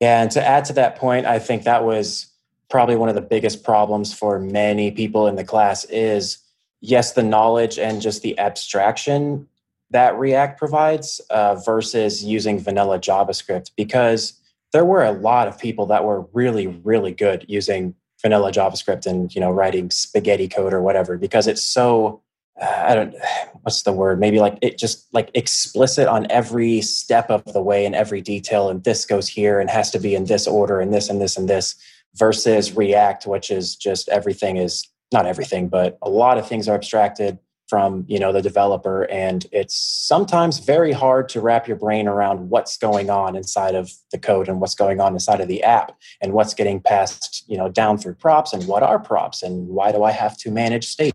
[0.00, 2.26] Yeah, and to add to that point, I think that was
[2.68, 6.38] probably one of the biggest problems for many people in the class is
[6.80, 9.48] yes, the knowledge and just the abstraction
[9.90, 14.40] that React provides uh, versus using vanilla JavaScript because
[14.72, 19.34] there were a lot of people that were really, really good using vanilla JavaScript and
[19.34, 22.22] you know writing spaghetti code or whatever because it's so
[22.60, 23.14] uh, I don't
[23.62, 24.20] what's the word?
[24.20, 28.68] Maybe like it just like explicit on every step of the way and every detail
[28.68, 31.36] and this goes here and has to be in this order and this and this
[31.36, 31.74] and this
[32.16, 36.74] versus React which is just everything is not everything but a lot of things are
[36.74, 37.38] abstracted
[37.68, 42.48] from you know the developer and it's sometimes very hard to wrap your brain around
[42.48, 45.96] what's going on inside of the code and what's going on inside of the app
[46.20, 49.90] and what's getting passed you know down through props and what are props and why
[49.90, 51.12] do i have to manage state?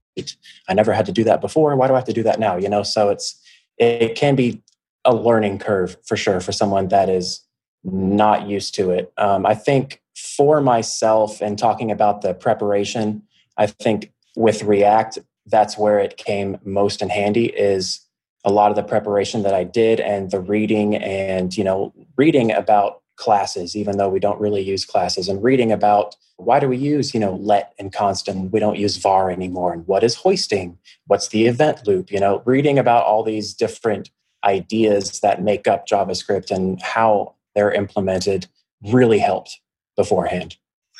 [0.67, 2.57] I never had to do that before why do i have to do that now
[2.57, 2.83] you know?
[2.83, 3.39] So it's
[3.77, 4.61] it can be
[5.05, 7.41] a learning curve for sure for someone that is
[7.83, 9.11] not used to it.
[9.17, 13.21] Um, i think for myself and talking about the preparation
[13.57, 15.17] i think with react
[15.47, 18.01] that's where it came most in handy is
[18.43, 22.51] a lot of the preparation that I did and the reading and you know reading
[22.51, 26.77] about classes even though we don't really use classes and reading about why do we
[26.77, 30.77] use you know let and constant we don't use var anymore and what is hoisting
[31.05, 34.09] what's the event loop you know reading about all these different
[34.43, 38.47] ideas that make up javascript and how they're implemented
[38.81, 39.59] really helped
[40.01, 40.51] beforehand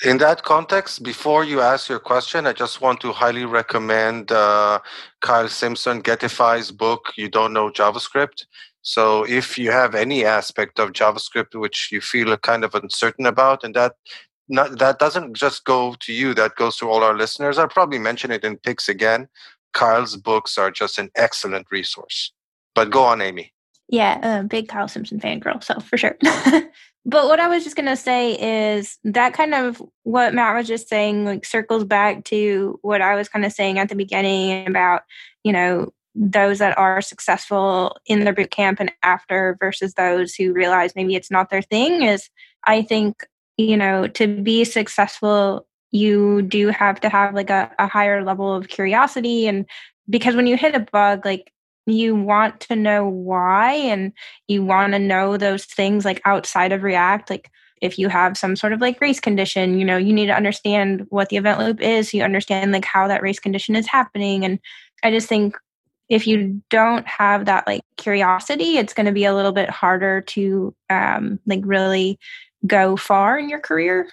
[0.04, 4.80] in that context, before you ask your question, I just want to highly recommend uh,
[5.22, 8.45] Kyle Simpson Getify's book, You Don't Know JavaScript.
[8.82, 13.64] So if you have any aspect of JavaScript which you feel kind of uncertain about,
[13.64, 13.93] and that
[14.49, 17.60] not, that doesn't just go to you, that goes to all our listeners.
[17.60, 19.28] I'll probably mention it in picks again.
[19.74, 22.34] Kyle's books are just an excellent resource.
[22.74, 23.54] But go on, Aimee.
[23.88, 26.18] Yeah, uh, big Kyle Simpson fan girl, so for sure.
[27.06, 30.88] but what I was just gonna say is that kind of what Matt was just
[30.88, 35.04] saying, like circles back to what I was kind of saying at the beginning about,
[35.43, 40.54] you know, those that are successful in their boot camp and after versus those who
[40.54, 42.30] realize maybe it's not their thing is
[42.66, 43.26] I think,
[43.58, 48.54] you know, to be successful, you do have to have like a, a higher level
[48.54, 49.66] of curiosity and
[50.10, 51.52] because when you hit a bug, like
[51.92, 54.14] you want to know why and
[54.48, 57.50] you want to know those things like outside of react like
[57.82, 61.06] if you have some sort of like race condition you know you need to understand
[61.10, 64.46] what the event loop is so you understand like how that race condition is happening
[64.46, 64.60] and
[65.04, 65.56] i just think
[66.10, 70.22] if you don't have that like curiosity it's going to be a little bit harder
[70.22, 72.20] to um like really
[72.68, 74.08] go far in your career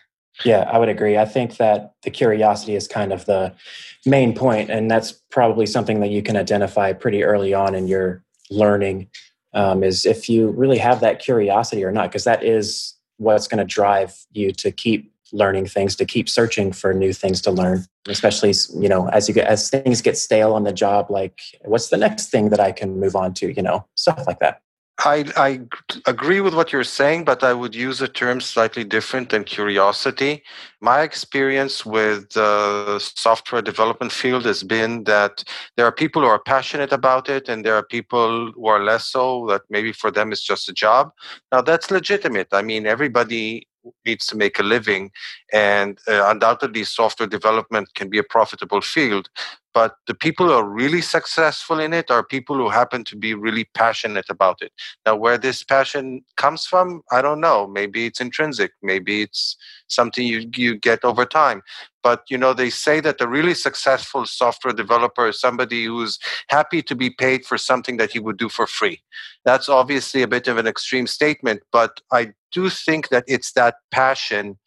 [0.44, 1.16] yeah, I would agree.
[1.16, 3.54] I think that the curiosity is kind of the
[4.06, 8.22] main point, and that's probably something that you can identify pretty early on in your
[8.50, 9.08] learning.
[9.54, 13.58] Um, is if you really have that curiosity or not, because that is what's going
[13.58, 17.84] to drive you to keep learning things, to keep searching for new things to learn.
[18.08, 21.88] Especially, you know, as you get as things get stale on the job, like what's
[21.88, 23.52] the next thing that I can move on to?
[23.52, 24.62] You know, stuff like that.
[25.00, 25.60] I, I
[26.06, 30.42] agree with what you're saying, but I would use a term slightly different than curiosity.
[30.80, 35.44] My experience with the software development field has been that
[35.76, 39.06] there are people who are passionate about it, and there are people who are less
[39.06, 41.12] so, that maybe for them it's just a job.
[41.52, 42.48] Now, that's legitimate.
[42.50, 43.68] I mean, everybody
[44.04, 45.12] needs to make a living,
[45.52, 49.30] and uh, undoubtedly, software development can be a profitable field
[49.78, 53.32] but the people who are really successful in it are people who happen to be
[53.32, 54.72] really passionate about it.
[55.06, 57.68] Now, where this passion comes from, I don't know.
[57.68, 58.72] Maybe it's intrinsic.
[58.82, 59.56] Maybe it's
[59.86, 61.62] something you, you get over time.
[62.02, 66.18] But you know, they say that a really successful software developer is somebody who's
[66.48, 69.00] happy to be paid for something that he would do for free.
[69.44, 73.76] That's obviously a bit of an extreme statement, but I do think that it's that
[73.92, 74.58] passion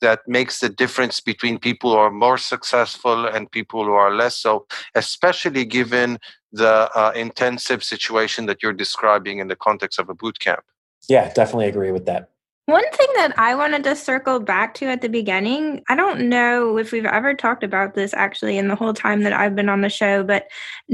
[0.00, 4.36] that makes the difference between people who are more successful and people who are less
[4.36, 6.18] so, especially given
[6.52, 10.64] the uh, intensive situation that you're describing in the context of a boot camp.
[11.08, 12.30] Yeah, definitely agree with that.
[12.66, 16.78] One thing that I wanted to circle back to at the beginning, I don't know
[16.78, 19.80] if we've ever talked about this actually in the whole time that I've been on
[19.80, 20.46] the show, but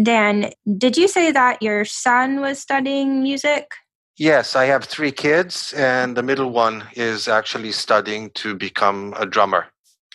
[0.03, 3.73] Dan, did you say that your son was studying music?
[4.19, 9.27] Yes, I have three kids, and the middle one is actually studying to become a
[9.27, 9.67] drummer.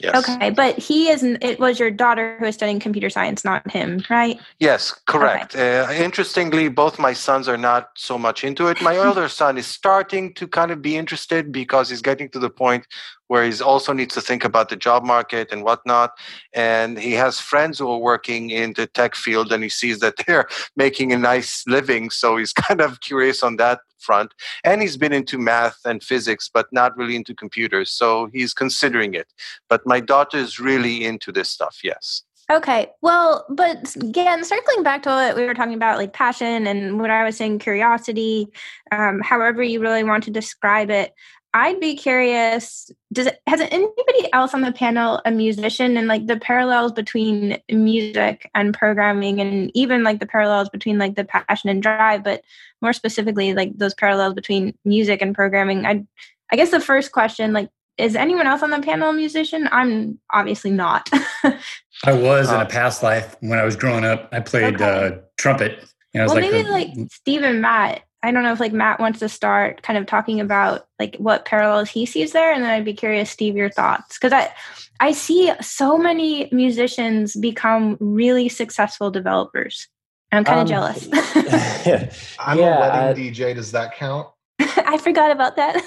[0.02, 0.28] Yes.
[0.28, 1.44] Okay, but he isn't.
[1.44, 4.40] It was your daughter who is studying computer science, not him, right?
[4.60, 5.54] Yes, correct.
[5.56, 5.80] Okay.
[5.80, 8.82] Uh, interestingly, both my sons are not so much into it.
[8.82, 12.50] My older son is starting to kind of be interested because he's getting to the
[12.50, 12.88] point
[13.32, 16.12] where he also needs to think about the job market and whatnot.
[16.52, 20.16] And he has friends who are working in the tech field and he sees that
[20.28, 22.10] they're making a nice living.
[22.10, 24.34] So he's kind of curious on that front.
[24.66, 27.90] And he's been into math and physics, but not really into computers.
[27.90, 29.28] So he's considering it.
[29.70, 32.24] But my daughter is really into this stuff, yes.
[32.52, 32.92] Okay.
[33.02, 37.10] Well, but again, circling back to what we were talking about, like passion and what
[37.10, 38.50] I was saying, curiosity,
[38.92, 41.14] um, however you really want to describe it.
[41.54, 42.92] I'd be curious.
[43.12, 47.60] Does it, has anybody else on the panel a musician and like the parallels between
[47.70, 52.44] music and programming, and even like the parallels between like the passion and drive, but
[52.82, 55.86] more specifically like those parallels between music and programming?
[55.86, 56.06] I,
[56.52, 59.68] I guess the first question, like, is anyone else on the panel a musician?
[59.72, 61.10] I'm obviously not.
[62.04, 64.30] I was in a past life when I was growing up.
[64.32, 65.08] I played okay.
[65.08, 65.84] uh, trumpet.
[66.14, 68.74] You know, well, like maybe the, like Steve and Matt I don't know if like
[68.74, 72.64] Matt wants to start kind of talking about like what parallels he sees there, and
[72.64, 74.54] then I'd be curious, Steve, your thoughts because I
[75.00, 79.88] I see so many musicians become really successful developers.
[80.32, 81.10] I'm kind of um, jealous.
[82.40, 83.56] I'm yeah, a wedding DJ.
[83.56, 84.28] Does that count?
[84.60, 85.84] I forgot about that.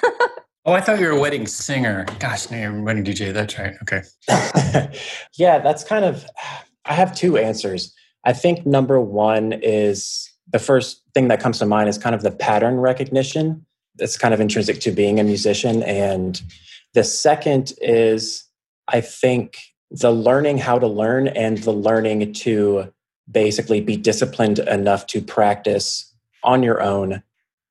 [0.66, 2.04] oh, I thought you were a wedding singer.
[2.18, 3.32] Gosh, no, you're a wedding DJ.
[3.32, 3.74] That's right.
[3.82, 4.02] Okay.
[5.38, 6.26] yeah, that's kind of.
[6.84, 7.94] I have two answers.
[8.24, 12.22] I think number one is the first thing that comes to mind is kind of
[12.22, 15.82] the pattern recognition that's kind of intrinsic to being a musician.
[15.82, 16.40] And
[16.94, 18.44] the second is,
[18.86, 19.56] I think,
[19.90, 22.92] the learning how to learn and the learning to
[23.28, 27.24] basically be disciplined enough to practice on your own,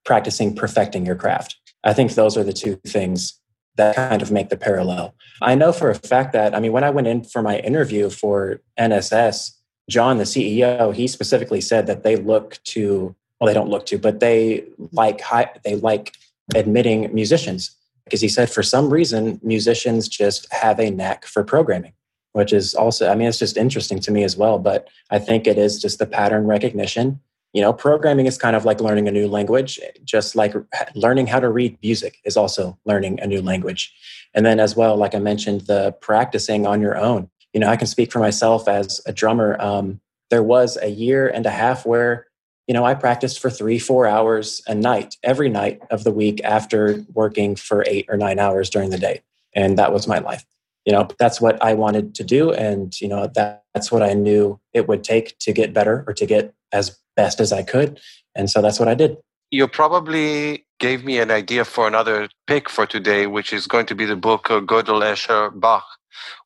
[0.04, 1.56] practicing perfecting your craft.
[1.86, 3.40] I think those are the two things
[3.78, 5.16] that kind of make the parallel.
[5.42, 8.10] I know for a fact that, I mean, when I went in for my interview
[8.10, 9.52] for NSS,
[9.90, 13.98] John, the CEO, he specifically said that they look to well, they don't look to,
[13.98, 14.64] but they
[14.94, 16.16] like high, they like
[16.56, 17.76] admitting musicians
[18.06, 21.92] because he said for some reason musicians just have a knack for programming,
[22.32, 24.60] which is also I mean it's just interesting to me as well.
[24.60, 27.20] But I think it is just the pattern recognition.
[27.52, 30.56] You know, programming is kind of like learning a new language, just like
[30.96, 33.94] learning how to read music is also learning a new language.
[34.34, 37.78] And then as well, like I mentioned, the practicing on your own you know, I
[37.78, 39.56] can speak for myself as a drummer.
[39.62, 42.26] Um, there was a year and a half where,
[42.68, 46.42] you know, I practiced for three, four hours a night, every night of the week
[46.44, 49.22] after working for eight or nine hours during the day.
[49.54, 50.44] And that was my life.
[50.86, 52.52] You know, that's what I wanted to do.
[52.52, 56.14] And, you know, that, that's what I knew it would take to get better or
[56.14, 58.00] to get as best as I could.
[58.36, 59.18] And so that's what I did.
[59.52, 63.96] You probably gave me an idea for another pick for today, which is going to
[63.96, 65.86] be the book of Gödel, Escher, Bach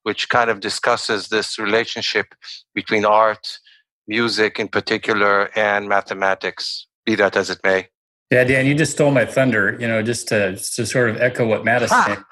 [0.04, 2.34] which kind of discusses this relationship
[2.74, 3.60] between art,
[4.08, 7.88] music in particular, and mathematics, be that as it may.
[8.32, 9.78] Yeah, Dan, you just stole my thunder.
[9.80, 12.24] You know, just to to sort of echo what Matt is saying,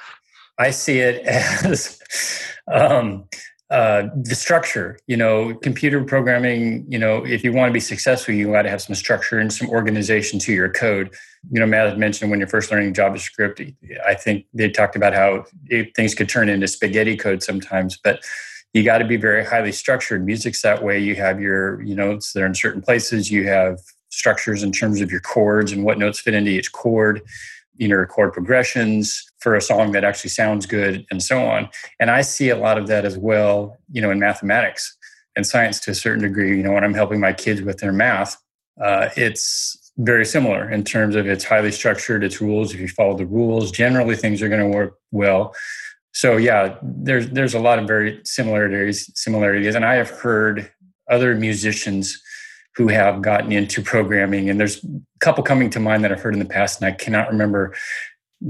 [0.57, 1.99] I see it as
[2.71, 3.25] um,
[3.69, 4.97] uh, the structure.
[5.07, 6.85] You know, computer programming.
[6.87, 9.51] You know, if you want to be successful, you got to have some structure and
[9.51, 11.13] some organization to your code.
[11.51, 13.75] You know, Matt mentioned when you're first learning JavaScript.
[14.05, 18.23] I think they talked about how it, things could turn into spaghetti code sometimes, but
[18.73, 20.25] you got to be very highly structured.
[20.25, 20.99] Music's that way.
[20.99, 23.31] You have your, you know, they're in certain places.
[23.31, 27.21] You have structures in terms of your chords and what notes fit into each chord
[27.77, 31.69] know chord progressions for a song that actually sounds good and so on.
[31.99, 34.95] And i see a lot of that as well you know in mathematics
[35.35, 36.57] and science to a certain degree.
[36.57, 38.37] You know when i'm helping my kids with their math
[38.81, 42.73] uh, it's very similar in terms of it's highly structured it's rules.
[42.73, 45.55] If you follow the rules generally things are going to work well.
[46.13, 49.75] So yeah there's there's a lot of very similarities similarities.
[49.75, 50.71] And i have heard
[51.09, 52.19] other musicians
[52.75, 54.49] who have gotten into programming.
[54.49, 56.91] And there's a couple coming to mind that I've heard in the past, and I
[56.91, 57.73] cannot remember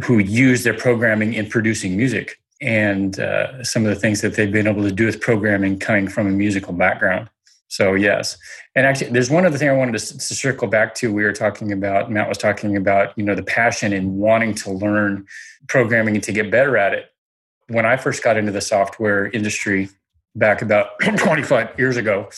[0.03, 4.51] who use their programming in producing music and uh, some of the things that they've
[4.51, 7.29] been able to do with programming coming from a musical background.
[7.67, 8.37] So yes,
[8.75, 11.11] and actually, there's one other thing I wanted to, to, circle back to.
[11.11, 14.71] We were talking about Matt was talking about you know the passion in wanting to
[14.71, 15.25] learn
[15.67, 17.11] programming and to get better at it.
[17.67, 19.89] when I first got into the software industry
[20.35, 22.29] back about 25 years ago,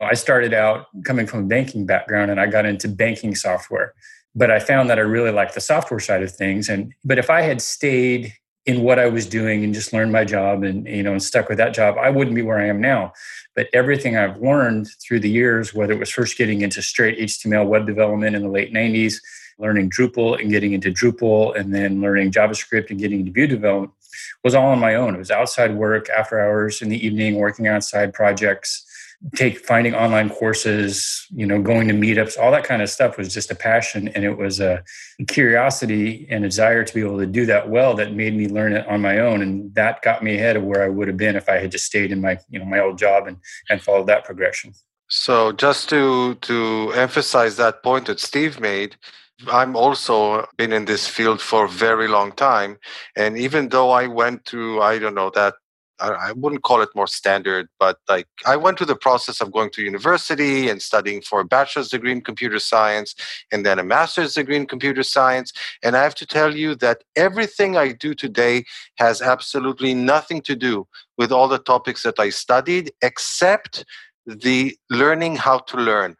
[0.00, 3.94] I started out coming from a banking background and I got into banking software.
[4.34, 6.68] But I found that I really liked the software side of things.
[6.68, 8.34] And but if I had stayed
[8.66, 11.48] in what I was doing and just learned my job and you know and stuck
[11.48, 13.12] with that job, I wouldn't be where I am now.
[13.56, 17.66] But everything I've learned through the years, whether it was first getting into straight HTML
[17.66, 19.16] web development in the late 90s,
[19.58, 23.92] learning Drupal and getting into Drupal, and then learning JavaScript and getting into Vue development,
[24.44, 25.16] was all on my own.
[25.16, 28.84] It was outside work, after hours in the evening, working on side projects
[29.34, 33.34] take finding online courses you know going to meetups all that kind of stuff was
[33.34, 34.82] just a passion and it was a
[35.26, 38.72] curiosity and a desire to be able to do that well that made me learn
[38.72, 41.34] it on my own and that got me ahead of where i would have been
[41.34, 43.36] if i had just stayed in my you know my old job and
[43.68, 44.72] and followed that progression
[45.08, 48.94] so just to to emphasize that point that steve made
[49.46, 52.78] I'm also been in this field for a very long time.
[53.14, 55.54] And even though I went through, I don't know, that
[56.00, 59.70] I wouldn't call it more standard, but like I went through the process of going
[59.70, 63.14] to university and studying for a bachelor's degree in computer science
[63.52, 65.52] and then a master's degree in computer science.
[65.82, 68.64] And I have to tell you that everything I do today
[68.96, 70.86] has absolutely nothing to do
[71.16, 73.84] with all the topics that I studied, except
[74.26, 76.16] the learning how to learn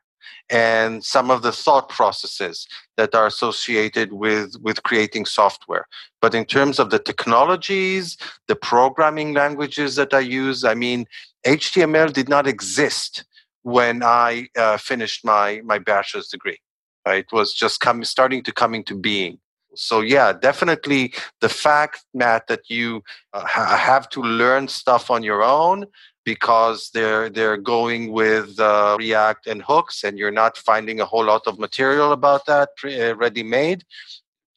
[0.50, 5.86] and some of the thought processes that are associated with, with creating software.
[6.20, 11.06] But in terms of the technologies, the programming languages that I use, I mean,
[11.46, 13.24] HTML did not exist
[13.62, 16.58] when I uh, finished my, my bachelor's degree.
[17.06, 17.24] Right?
[17.24, 19.38] It was just coming, starting to come into being.
[19.74, 25.22] So yeah, definitely the fact, Matt, that you uh, ha- have to learn stuff on
[25.22, 25.86] your own
[26.28, 31.24] because they're they're going with uh, React and hooks, and you're not finding a whole
[31.24, 33.84] lot of material about that pre- uh, ready made.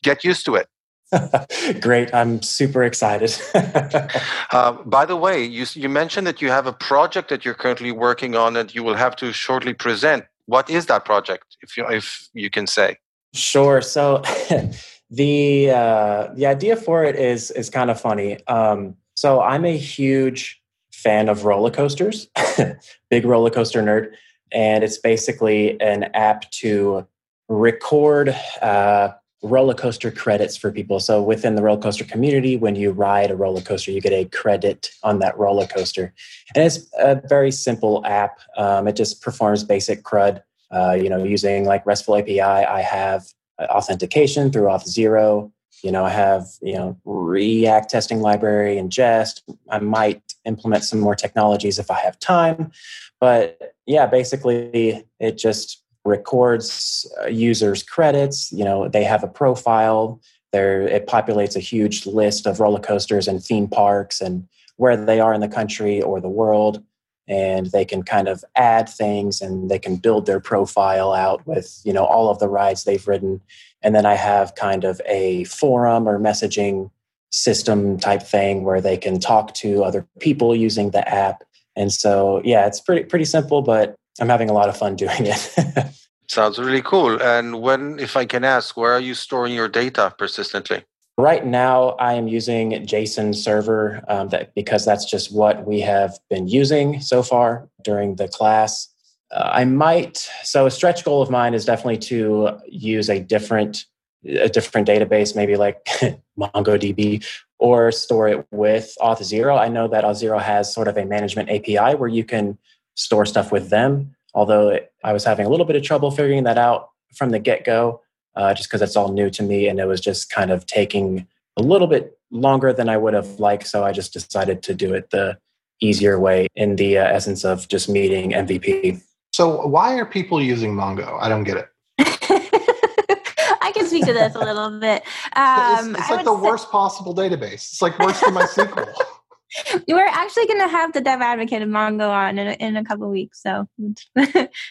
[0.03, 0.67] Get used to it.
[1.87, 3.31] Great, I'm super excited.
[4.51, 7.93] uh, by the way, you you mentioned that you have a project that you're currently
[7.93, 10.25] working on that you will have to shortly present.
[10.47, 12.97] What is that project, if you if you can say?
[13.33, 13.81] Sure.
[13.81, 14.23] So.
[15.13, 18.31] the uh, the idea for it is is kind of funny.
[18.47, 20.60] Um, so I'm a huge
[21.01, 22.27] fan of roller coasters,
[23.09, 24.13] big roller coaster nerd.
[24.51, 27.07] And it's basically an app to
[27.47, 29.09] record uh,
[29.41, 30.99] roller coaster credits for people.
[30.99, 34.25] So within the roller coaster community, when you ride a roller coaster, you get a
[34.25, 36.13] credit on that roller coaster.
[36.53, 38.39] And it's a very simple app.
[38.57, 40.41] Um, it just performs basic CRUD.
[40.71, 43.25] Uh, you know, using like RESTful API, I have
[43.59, 45.51] authentication through Auth0.
[45.83, 49.43] You know, I have you know React testing library and Jest.
[49.69, 52.71] I might implement some more technologies if I have time.
[53.19, 58.51] But yeah, basically, it just records uh, users' credits.
[58.51, 60.19] You know, they have a profile.
[60.51, 65.19] There, it populates a huge list of roller coasters and theme parks and where they
[65.19, 66.83] are in the country or the world.
[67.27, 71.79] And they can kind of add things and they can build their profile out with,
[71.85, 73.39] you know, all of the rides they've ridden.
[73.83, 76.91] And then I have kind of a forum or messaging
[77.31, 81.43] system type thing where they can talk to other people using the app.
[81.75, 85.25] And so, yeah, it's pretty pretty simple, but I'm having a lot of fun doing
[85.27, 85.95] it.
[86.27, 87.21] Sounds really cool.
[87.21, 90.85] And when, if I can ask, where are you storing your data persistently?
[91.17, 96.17] Right now, I am using JSON server um, that, because that's just what we have
[96.29, 98.87] been using so far during the class.
[99.31, 103.85] Uh, I might, so a stretch goal of mine is definitely to use a different
[104.23, 105.83] a different database, maybe like
[106.39, 107.25] MongoDB,
[107.57, 109.57] or store it with Auth0.
[109.57, 112.57] I know that Auth0 has sort of a management API where you can
[112.95, 114.15] store stuff with them.
[114.33, 117.39] Although it, I was having a little bit of trouble figuring that out from the
[117.39, 118.01] get go,
[118.35, 121.27] uh, just because it's all new to me and it was just kind of taking
[121.57, 123.67] a little bit longer than I would have liked.
[123.67, 125.37] So I just decided to do it the
[125.81, 129.01] easier way in the uh, essence of just meeting MVP.
[129.41, 131.17] So, why are people using Mongo?
[131.19, 131.67] I don't get it.
[131.99, 135.01] I can speak to this a little bit.
[135.35, 137.53] Um, it's, it's like the say, worst possible database.
[137.53, 138.93] It's like worse than MySQL.
[139.87, 142.83] We're actually going to have the dev advocate of Mongo on in a, in a
[142.83, 143.67] couple weeks, so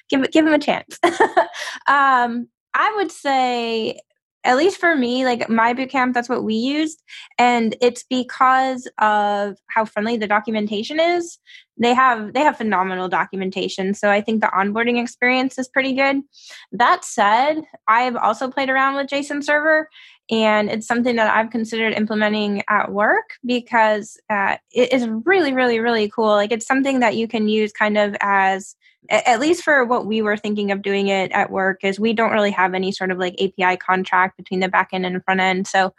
[0.08, 1.00] give give him a chance.
[1.88, 3.98] um, I would say
[4.44, 7.02] at least for me, like my bootcamp, that's what we used.
[7.38, 11.38] And it's because of how friendly the documentation is.
[11.76, 13.94] They have they have phenomenal documentation.
[13.94, 16.20] So I think the onboarding experience is pretty good.
[16.72, 19.88] That said, I've also played around with JSON server
[20.30, 25.80] and it's something that I've considered implementing at work because uh, it is really, really,
[25.80, 26.28] really cool.
[26.28, 28.76] Like it's something that you can use kind of as
[29.08, 32.32] at least for what we were thinking of doing it at work is we don't
[32.32, 35.66] really have any sort of like api contract between the back end and front end.
[35.66, 35.94] So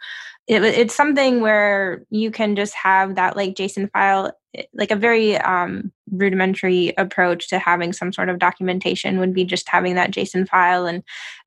[0.46, 4.96] it, it's something where you can just have that like json file eh, like a
[4.96, 10.10] very um, rudimentary approach to having some sort of documentation would be just having that
[10.10, 11.02] json file and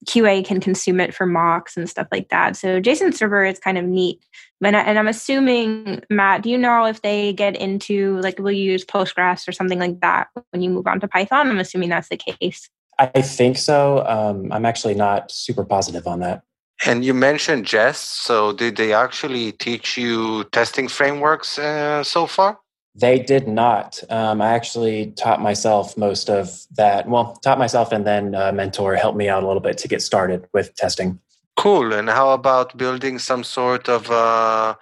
[0.07, 2.55] qa can consume it for mocks and stuff like that.
[2.55, 4.23] So json server is kind of neat
[4.65, 8.51] and, I, and i'm assuming matt do you know if they get into like will
[8.51, 11.89] you use postgres or something like that when you move on to python i'm assuming
[11.89, 16.43] that's the case i think so um, i'm actually not super positive on that
[16.85, 18.23] and you mentioned Jest.
[18.25, 22.59] So, did they actually teach you testing frameworks uh, so far?
[22.95, 24.01] They did not.
[24.09, 27.07] Um, I actually taught myself most of that.
[27.09, 30.01] Well, taught myself and then a mentor helped me out a little bit to get
[30.01, 31.19] started with testing.
[31.57, 31.93] Cool.
[31.93, 34.75] And how about building some sort of uh,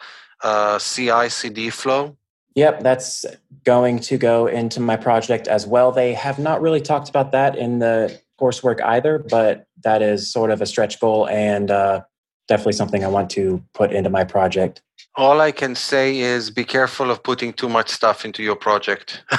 [0.43, 2.17] uh, CI CD flow?
[2.55, 3.25] Yep, that's
[3.63, 5.91] going to go into my project as well.
[5.91, 10.51] They have not really talked about that in the coursework either, but that is sort
[10.51, 12.01] of a stretch goal and uh,
[12.47, 14.81] definitely something I want to put into my project.
[15.15, 19.23] All I can say is be careful of putting too much stuff into your project.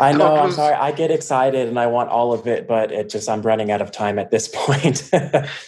[0.00, 0.74] I know, I'm sorry.
[0.74, 3.80] I get excited and I want all of it, but it just I'm running out
[3.80, 5.08] of time at this point.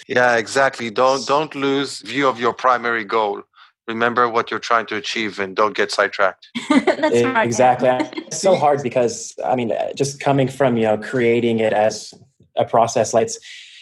[0.09, 0.91] yeah, exactly.
[0.91, 3.43] Don't don't lose view of your primary goal
[3.89, 7.89] remember what you're trying to achieve and don't get sidetracked that's exactly
[8.25, 12.15] it's so hard because i mean just coming from you know creating it as
[12.57, 13.39] a process like it's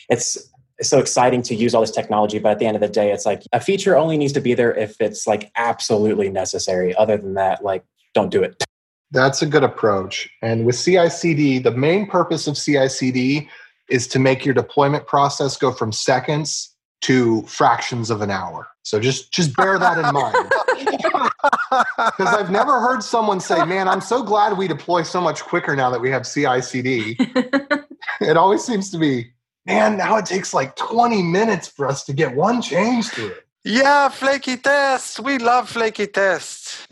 [0.09, 0.48] it's
[0.81, 3.27] so exciting to use all this technology but at the end of the day it's
[3.27, 7.35] like a feature only needs to be there if it's like absolutely necessary other than
[7.35, 8.63] that like don't do it
[9.11, 13.49] that's a good approach and with CI/CD the main purpose of CI/CD
[13.89, 18.69] is to make your deployment process go from seconds to fractions of an hour.
[18.83, 21.31] So just just bear that in mind.
[21.71, 25.77] Because I've never heard someone say, "Man, I'm so glad we deploy so much quicker
[25.77, 27.17] now that we have CI/CD."
[28.21, 29.31] it always seems to be,
[29.69, 29.97] man.
[29.97, 33.35] Now it takes like 20 minutes for us to get one change through.
[33.65, 35.21] Yeah, flaky tests.
[35.21, 36.89] We love flaky tests.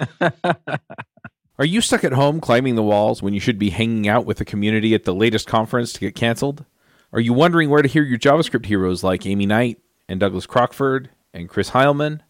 [1.59, 4.37] Are you stuck at home climbing the walls when you should be hanging out with
[4.37, 6.67] the community at the latest conference to get canceled?
[7.13, 11.11] Are you wondering where to hear your JavaScript heroes like Aimee Knight, and Douglas Crockford
[11.33, 12.21] and Chris Heilmann.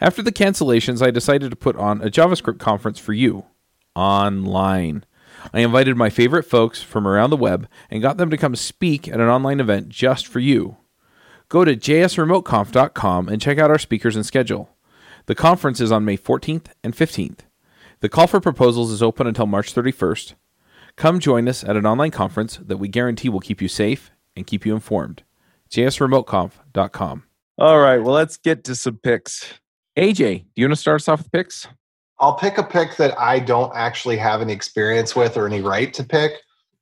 [0.00, 3.44] After the cancellations, I decided to put on a JavaScript conference for you
[3.94, 5.04] online.
[5.52, 9.08] I invited my favorite folks from around the web and got them to come speak
[9.08, 10.76] at an online event just for you.
[11.48, 14.70] Go to jsremoteconf.com and check out our speakers and schedule.
[15.26, 17.40] The conference is on May 14th and 15th.
[18.00, 20.34] The call for proposals is open until March 31st.
[20.96, 24.46] Come join us at an online conference that we guarantee will keep you safe and
[24.46, 25.22] keep you informed
[25.70, 27.22] jsremoteconf.com.
[27.58, 29.60] All right, well, let's get to some picks.
[29.96, 31.68] AJ, do you want to start us off with picks?
[32.20, 35.92] I'll pick a pick that I don't actually have any experience with or any right
[35.94, 36.32] to pick,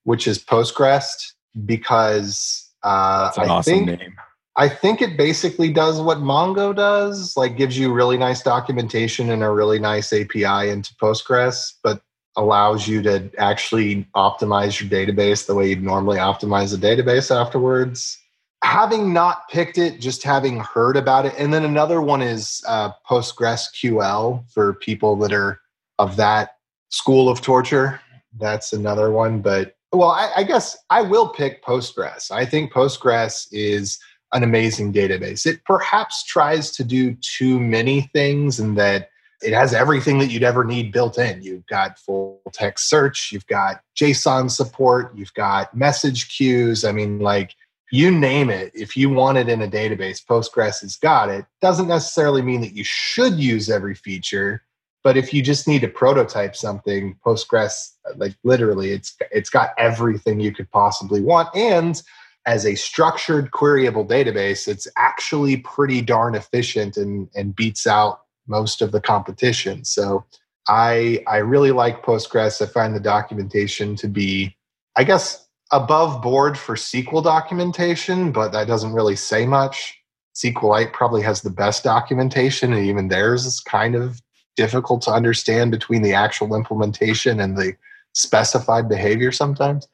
[0.03, 1.33] which is PostgREST,
[1.65, 4.17] because uh, I awesome think name.
[4.57, 9.45] I think it basically does what Mongo does, like gives you really nice documentation and
[9.45, 12.03] a really nice API into Postgres, but
[12.37, 18.19] allows you to actually optimize your database the way you'd normally optimize a database afterwards
[18.63, 21.35] having not picked it, just having heard about it.
[21.39, 25.61] And then another one is uh, PostgreSQL for people that are
[25.99, 26.57] of that
[26.91, 28.01] school of torture.
[28.39, 29.41] That's another one.
[29.41, 32.31] But well, I, I guess I will pick Postgres.
[32.31, 33.99] I think Postgres is
[34.33, 35.47] an amazing database.
[35.47, 39.09] It perhaps tries to do too many things and that
[39.41, 41.41] it has everything that you'd ever need built in.
[41.43, 46.85] You've got full text search, you've got JSON support, you've got message queues.
[46.85, 47.55] I mean, like
[47.91, 51.47] you name it, if you want it in a database, Postgres has got it.
[51.61, 54.63] Doesn't necessarily mean that you should use every feature,
[55.03, 60.41] but if you just need to prototype something, Postgres, like literally, it's it's got everything
[60.41, 61.49] you could possibly want.
[61.55, 62.03] And
[62.47, 68.83] as a structured queryable database, it's actually pretty darn efficient and, and beats out most
[68.83, 69.85] of the competition.
[69.85, 70.25] So
[70.69, 72.61] I I really like Postgres.
[72.61, 74.57] I find the documentation to be,
[74.97, 79.99] I guess, above board for SQL documentation, but that doesn't really say much.
[80.35, 84.23] SQLite probably has the best documentation, and even theirs is kind of
[84.57, 87.75] difficult to understand between the actual implementation and the
[88.15, 89.89] specified behavior sometimes.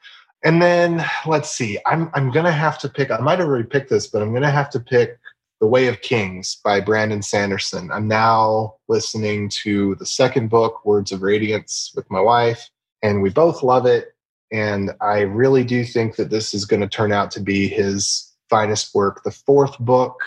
[0.45, 3.11] And then let's see, I'm I'm gonna have to pick.
[3.11, 5.19] I might have already picked this, but I'm gonna have to pick
[5.61, 7.91] The Way of Kings by Brandon Sanderson.
[7.91, 12.69] I'm now listening to the second book, Words of Radiance, with my wife,
[13.03, 14.14] and we both love it
[14.55, 18.33] and I really do think that this is going to turn out to be his
[18.49, 19.25] finest work.
[19.25, 20.21] The fourth book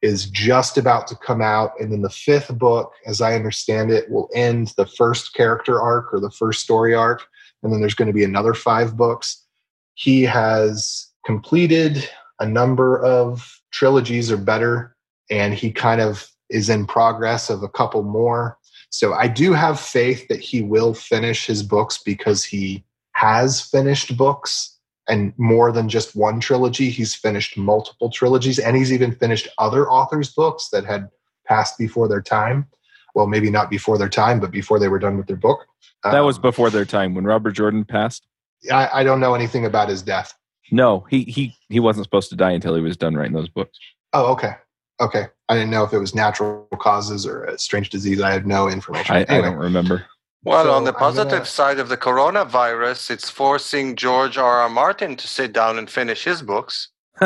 [0.00, 1.72] is just about to come out.
[1.78, 6.14] And then the fifth book, as I understand it, will end the first character arc
[6.14, 7.26] or the first story arc.
[7.62, 9.44] and then there's going to be another five books.
[9.92, 12.08] He has completed
[12.40, 14.96] a number of trilogies or better,
[15.30, 18.56] and he kind of is in progress of a couple more.
[18.88, 22.82] So I do have faith that he will finish his books because he
[23.24, 26.90] has finished books and more than just one trilogy.
[26.90, 31.08] He's finished multiple trilogies and he's even finished other authors' books that had
[31.46, 32.66] passed before their time.
[33.14, 35.64] Well, maybe not before their time, but before they were done with their book.
[36.02, 38.26] That was Um, before their time when Robert Jordan passed.
[38.70, 40.34] I, I don't know anything about his death.
[40.70, 43.78] No, he he he wasn't supposed to die until he was done writing those books.
[44.12, 44.52] Oh, okay.
[45.00, 45.26] Okay.
[45.48, 48.20] I didn't know if it was natural causes or a strange disease.
[48.20, 49.16] I had no information.
[49.16, 50.06] I, I don't remember.
[50.44, 54.60] Well, So on the positive gonna- side of the coronavirus, it's forcing George R.
[54.60, 54.68] R.
[54.68, 56.88] Martin to sit down and finish his books.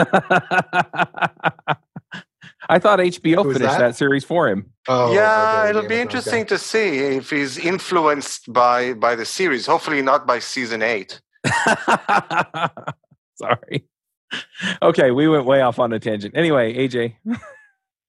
[2.70, 3.78] I thought HBO Who's finished that?
[3.78, 3.96] that?
[3.96, 4.70] series for him.
[4.88, 6.48] Oh, yeah, okay, it'll Game be of interesting guy.
[6.48, 9.66] to see if he's influenced by by the series.
[9.66, 11.20] Hopefully, not by season eight.
[13.36, 13.86] Sorry.
[14.82, 16.36] Okay, we went way off on a tangent.
[16.36, 17.14] Anyway, AJ.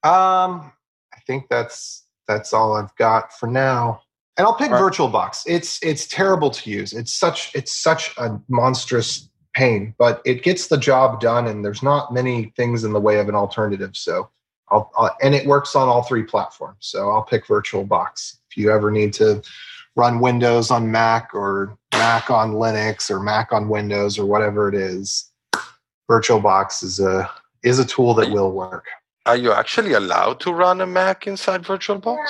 [0.03, 0.72] Um,
[1.14, 4.01] I think that's that's all I've got for now.
[4.40, 4.82] And I'll pick right.
[4.82, 5.44] VirtualBox.
[5.48, 6.94] It's it's terrible to use.
[6.94, 11.84] It's such it's such a monstrous pain, but it gets the job done, and there's
[11.84, 13.98] not many things in the way of an alternative.
[13.98, 14.30] So
[14.70, 16.78] I'll, I'll and it works on all three platforms.
[16.80, 18.38] So I'll pick VirtualBox.
[18.50, 19.42] If you ever need to
[19.98, 24.76] run Windows on Mac or Mac on Linux or Mac on Windows or whatever it
[24.76, 25.30] is,
[26.10, 27.30] VirtualBox is a
[27.64, 28.86] is a tool that will work.
[29.26, 32.26] Are you actually allowed to run a Mac inside VirtualBox?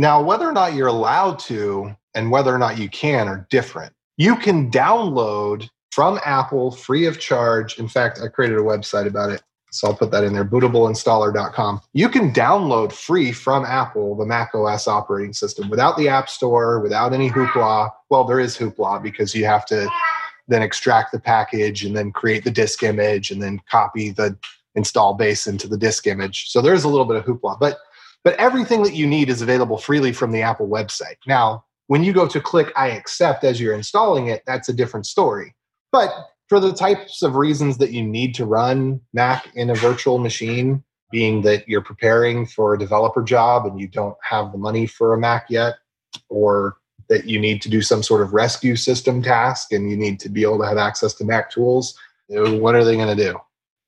[0.00, 3.92] Now, whether or not you're allowed to and whether or not you can are different.
[4.16, 7.78] You can download from Apple free of charge.
[7.78, 9.42] In fact, I created a website about it.
[9.72, 11.82] So I'll put that in there bootableinstaller.com.
[11.92, 16.80] You can download free from Apple the Mac OS operating system without the App Store,
[16.80, 17.90] without any hoopla.
[18.08, 19.86] Well, there is hoopla because you have to
[20.48, 24.34] then extract the package and then create the disk image and then copy the
[24.74, 26.48] install base into the disk image.
[26.48, 27.60] So there's a little bit of hoopla.
[27.60, 27.76] But
[28.24, 31.16] but everything that you need is available freely from the Apple website.
[31.26, 35.06] Now, when you go to click I accept as you're installing it, that's a different
[35.06, 35.54] story.
[35.92, 36.10] But
[36.48, 40.84] for the types of reasons that you need to run Mac in a virtual machine,
[41.10, 45.12] being that you're preparing for a developer job and you don't have the money for
[45.12, 45.74] a Mac yet,
[46.28, 46.76] or
[47.08, 50.28] that you need to do some sort of rescue system task and you need to
[50.28, 51.98] be able to have access to Mac tools,
[52.36, 53.36] uh, what are they going to do?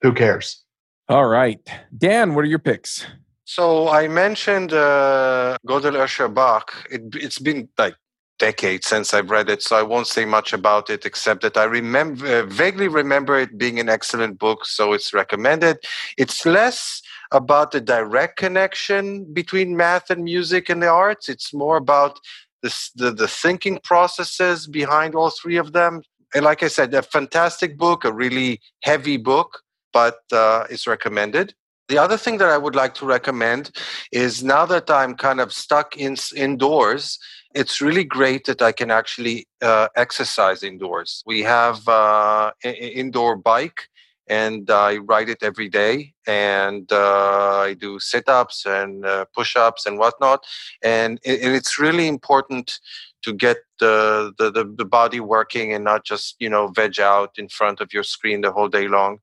[0.03, 0.65] Who cares?
[1.09, 1.61] All right.
[1.97, 3.07] Dan, what are your picks?
[3.45, 6.87] So I mentioned uh, Godel Escher Bach.
[6.91, 7.97] It, it's been like
[8.39, 11.65] decades since I've read it, so I won't say much about it except that I
[11.65, 15.79] remember uh, vaguely remember it being an excellent book, so it's recommended.
[16.17, 21.29] It's less about the direct connection between math and music and the arts.
[21.29, 22.21] It's more about
[22.63, 26.03] this, the the thinking processes behind all three of them.
[26.35, 29.63] And like I said, a fantastic book, a really heavy book,
[29.93, 31.55] but uh, it's recommended.
[31.93, 33.71] The other thing that I would like to recommend
[34.13, 37.19] is now that I'm kind of stuck in indoors,
[37.55, 41.23] it's really great that I can actually uh, exercise indoors.
[41.27, 43.91] We have uh, an indoor bike,
[44.27, 49.99] and I ride it every day, and uh, I do sit-ups and uh, push-ups and
[49.99, 50.47] whatnot,
[50.83, 52.81] and, and it's really important
[53.23, 57.49] to get the the the body working and not just you know veg out in
[57.49, 59.19] front of your screen the whole day long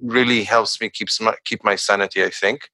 [0.00, 2.70] really helps me keeps my, keep my sanity i think.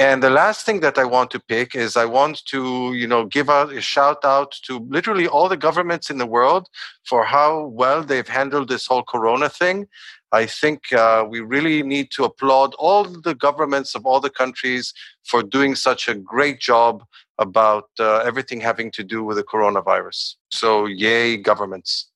[0.00, 3.26] And the last thing that i want to pick is i want to you know
[3.26, 6.68] give a shout out to literally all the governments in the world
[7.04, 9.86] for how well they've handled this whole corona thing.
[10.30, 14.92] I think uh, we really need to applaud all the governments of all the countries
[15.24, 17.02] for doing such a great job
[17.38, 20.34] about uh, everything having to do with the coronavirus.
[20.50, 22.10] So yay governments.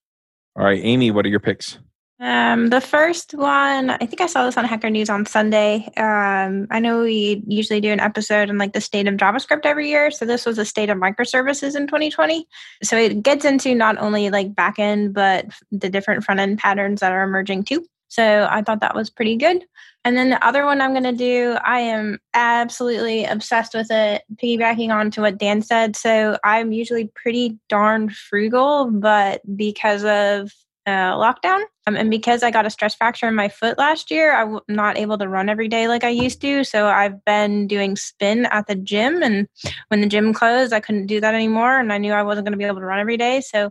[0.57, 1.79] All right, Aimee, what are your picks?
[2.23, 5.89] Um, the first one, I think I saw this on Hacker News on Sunday.
[5.97, 9.89] Um, I know we usually do an episode on like the state of JavaScript every
[9.89, 10.13] year.
[10.13, 12.47] So this was the state of microservices in 2020.
[12.85, 17.11] So it gets into not only like backend, but the different front end patterns that
[17.11, 17.85] are emerging too.
[18.07, 19.65] So I thought that was pretty good.
[20.05, 24.23] And then the other one I'm going to do, I am absolutely obsessed with it,
[24.37, 25.97] piggybacking on to what Dan said.
[25.97, 30.53] So I'm usually pretty darn frugal, but because of
[30.87, 31.63] uh, lockdown.
[31.87, 34.97] Um, and because I got a stress fracture in my foot last year, I'm not
[34.97, 36.65] able to run every day like I used to.
[36.65, 39.23] So I've been doing spin at the gym.
[39.23, 39.49] And
[39.89, 41.79] when the gym closed, I couldn't do that anymore.
[41.79, 43.41] And I knew I wasn't going to be able to run every day.
[43.41, 43.71] So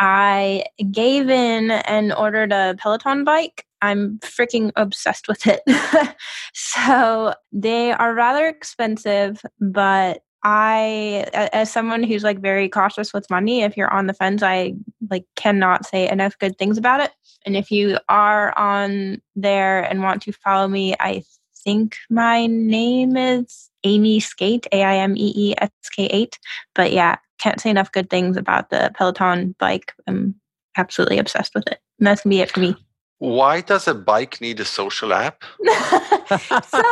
[0.00, 3.66] I gave in and ordered a Peloton bike.
[3.82, 5.60] I'm freaking obsessed with it.
[6.54, 13.62] so they are rather expensive, but I, as someone who's like very cautious with money,
[13.62, 14.74] if you're on the fence, I
[15.10, 17.10] like cannot say enough good things about it.
[17.46, 21.22] And if you are on there and want to follow me, I
[21.64, 26.38] think my name is Amy Skate, A I M E E S K 8.
[26.74, 29.92] But yeah, can't say enough good things about the Peloton bike.
[30.06, 30.34] I'm
[30.76, 31.78] absolutely obsessed with it.
[31.98, 32.76] And that's going to be it for me.
[33.18, 35.44] Why does a bike need a social app?
[35.64, 36.82] so,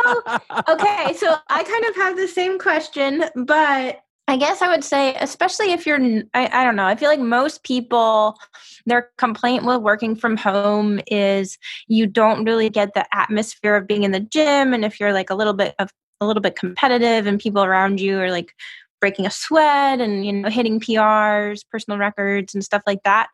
[0.69, 5.15] okay, so I kind of have the same question, but I guess I would say,
[5.19, 5.99] especially if you're,
[6.33, 8.37] I, I, don't know, I feel like most people,
[8.85, 11.57] their complaint with working from home is
[11.87, 14.73] you don't really get the atmosphere of being in the gym.
[14.73, 17.99] And if you're like a little bit of a little bit competitive and people around
[17.99, 18.55] you are like
[19.01, 23.27] breaking a sweat and, you know, hitting PRs, personal records and stuff like that,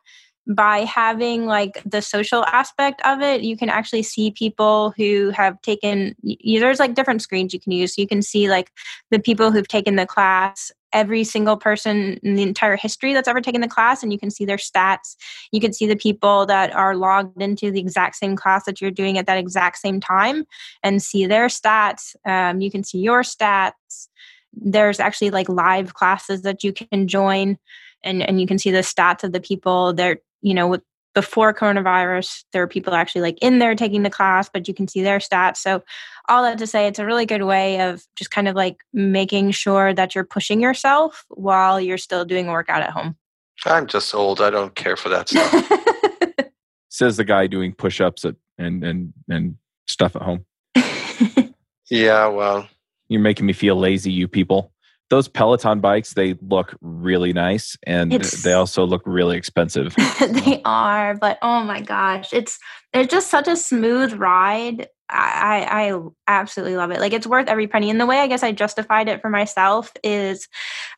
[0.46, 5.60] by having like the social aspect of it you can actually see people who have
[5.62, 7.98] taken you, there's like different screens you can use.
[7.98, 8.72] You can see like
[9.10, 13.40] the people who've taken the class every single person in the entire history that's ever
[13.40, 15.16] taken the class and you can see their stats.
[15.52, 18.90] You can see the people that are logged into the exact same class that you're
[18.90, 20.46] doing at that exact same time
[20.82, 22.16] and see their stats.
[22.24, 24.08] Um, you can see your stats.
[24.52, 27.56] There's actually like live classes that you can join
[28.02, 29.92] and, and you can see the stats of the people.
[29.92, 30.82] They're you know, with
[31.14, 34.86] before coronavirus, there were people actually like in there taking the class, but you can
[34.86, 35.56] see their stats.
[35.56, 35.82] So,
[36.28, 39.50] all that to say, it's a really good way of just kind of like making
[39.50, 43.16] sure that you're pushing yourself while you're still doing a workout at home.
[43.64, 44.40] I'm just old.
[44.40, 46.48] I don't care for that stuff.
[46.88, 49.56] Says the guy doing push ups and, and, and
[49.88, 50.44] stuff at home.
[51.90, 52.68] yeah, well.
[53.08, 54.72] You're making me feel lazy, you people
[55.10, 59.94] those Peloton bikes, they look really nice and it's, they also look really expensive.
[60.20, 62.58] they are, but oh my gosh, it's
[62.92, 64.88] it's just such a smooth ride.
[65.12, 67.00] I, I absolutely love it.
[67.00, 67.90] Like it's worth every penny.
[67.90, 70.46] And the way I guess I justified it for myself is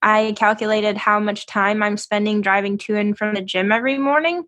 [0.02, 4.44] I calculated how much time I'm spending driving to and from the gym every morning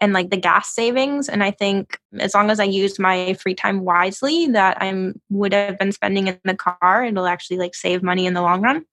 [0.00, 1.28] and like the gas savings.
[1.28, 5.52] And I think as long as I use my free time wisely, that I'm would
[5.52, 8.84] have been spending in the car, it'll actually like save money in the long run.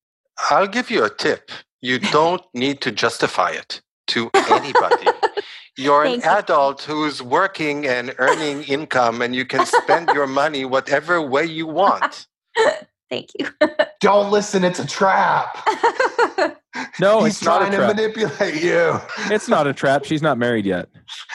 [0.50, 1.52] I'll give you a tip.
[1.82, 5.08] You don't need to justify it to anybody.
[5.78, 11.22] You're an adult who's working and earning income, and you can spend your money whatever
[11.22, 12.28] way you want.
[13.10, 13.50] Thank you.
[14.00, 15.68] Don't listen, it's a trap.
[17.02, 19.00] no, He's it's trying to manipulate you.
[19.30, 20.06] It's not a trap.
[20.06, 20.88] She's not married yet.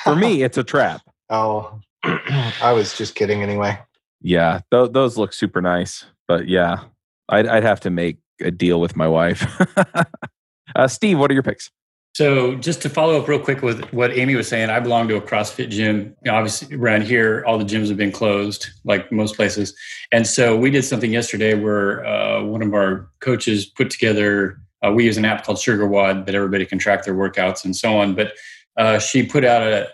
[0.05, 1.03] For me, it's a trap.
[1.28, 3.78] Oh, I was just kidding anyway.
[4.22, 6.07] Yeah, th- those look super nice.
[6.26, 6.84] But yeah,
[7.28, 9.47] I'd, I'd have to make a deal with my wife.
[10.76, 11.70] uh, Steve, what are your picks?
[12.12, 15.16] So, just to follow up real quick with what Aimee was saying, I belong to
[15.16, 16.16] a CrossFit gym.
[16.28, 19.76] Obviously, around here, all the gyms have been closed, like most places.
[20.11, 24.61] And so, we did something yesterday where uh, one of our coaches put together.
[24.84, 27.99] Uh, we use an app called SugarWOD that everybody can track their workouts and so
[27.99, 28.14] on.
[28.14, 28.32] But
[28.76, 29.88] uh, she put out a,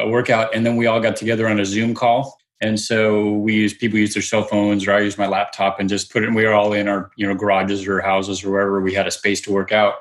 [0.00, 3.54] a workout, and then we all got together on a Zoom call and so we
[3.54, 6.32] use people use their cell phones, or I use my laptop and just put it.
[6.32, 9.10] We were all in our you know garages or houses or wherever we had a
[9.10, 9.94] space to work out,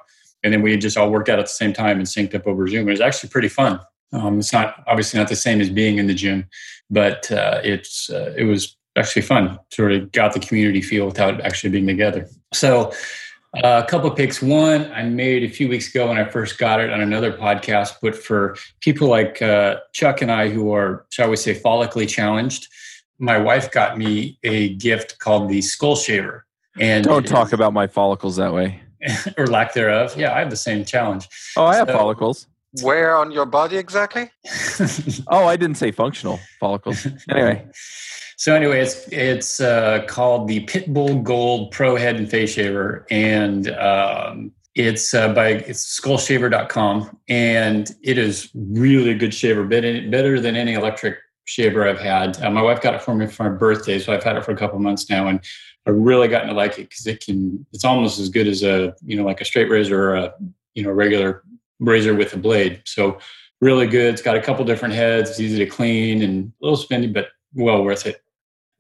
[0.44, 2.68] and then we just all worked out at the same time and synced up over
[2.68, 2.88] Zoom.
[2.88, 3.80] It was actually pretty fun.
[4.14, 6.48] Um, it's not obviously not the same as being in the gym,
[6.90, 9.60] but uh, it's uh, it was actually fun.
[9.72, 12.30] Sort of got the community feel without actually being together.
[12.54, 12.94] So
[13.56, 14.42] uh, a couple of picks.
[14.42, 17.96] One I made a few weeks ago when I first got it on another podcast,
[18.02, 22.68] but for people like uh, Chuck and I who are, shall we say, follically challenged,
[23.20, 26.46] my wife got me a gift called the Skull Shaver.
[26.80, 28.82] And don't talk about my follicles that way,
[29.38, 30.16] or lack thereof.
[30.18, 31.28] Yeah, I have the same challenge.
[31.58, 32.48] Oh, I have so, follicles.
[32.82, 34.30] Where on your body exactly?
[35.28, 37.06] oh, I didn't say functional follicles.
[37.30, 37.68] Anyway.
[38.42, 43.70] So anyway, it's it's uh, called the Pitbull Gold Pro Head and Face Shaver, and
[43.70, 50.56] um, it's uh, by it's skullshaver.com, and it is really a good shaver, better, than
[50.56, 52.42] any electric shaver I've had.
[52.42, 54.54] Uh, my wife got it for me for my birthday, so I've had it for
[54.54, 55.40] a couple months now, and
[55.86, 57.64] I've really gotten to like it because it can.
[57.74, 60.34] It's almost as good as a you know like a straight razor or a
[60.74, 61.44] you know regular
[61.80, 62.82] razor with a blade.
[62.86, 63.20] So
[63.60, 64.12] really good.
[64.12, 65.30] It's got a couple different heads.
[65.30, 68.20] It's easy to clean and a little spendy, but well worth it.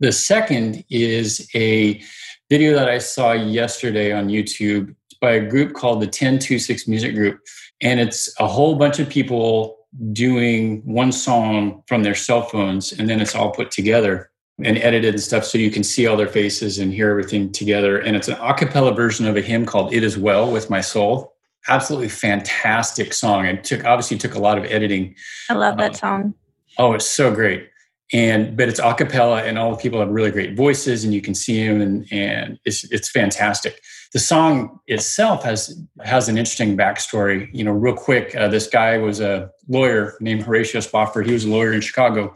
[0.01, 2.01] The second is a
[2.49, 7.39] video that I saw yesterday on YouTube by a group called the 1026 Music Group.
[7.81, 9.77] And it's a whole bunch of people
[10.11, 14.31] doing one song from their cell phones, and then it's all put together
[14.63, 17.99] and edited and stuff so you can see all their faces and hear everything together.
[17.99, 20.81] And it's an a cappella version of a hymn called It Is Well with My
[20.81, 21.35] Soul.
[21.67, 23.45] Absolutely fantastic song.
[23.45, 25.13] It took obviously took a lot of editing.
[25.47, 26.33] I love that um, song.
[26.79, 27.70] Oh, it's so great
[28.13, 31.21] and but it's a cappella and all the people have really great voices and you
[31.21, 33.81] can see them and and it's it's fantastic.
[34.13, 37.49] The song itself has has an interesting backstory.
[37.53, 41.45] You know real quick uh, this guy was a lawyer named horatio spafford he was
[41.45, 42.33] a lawyer in chicago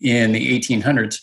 [0.00, 1.18] in the 1800s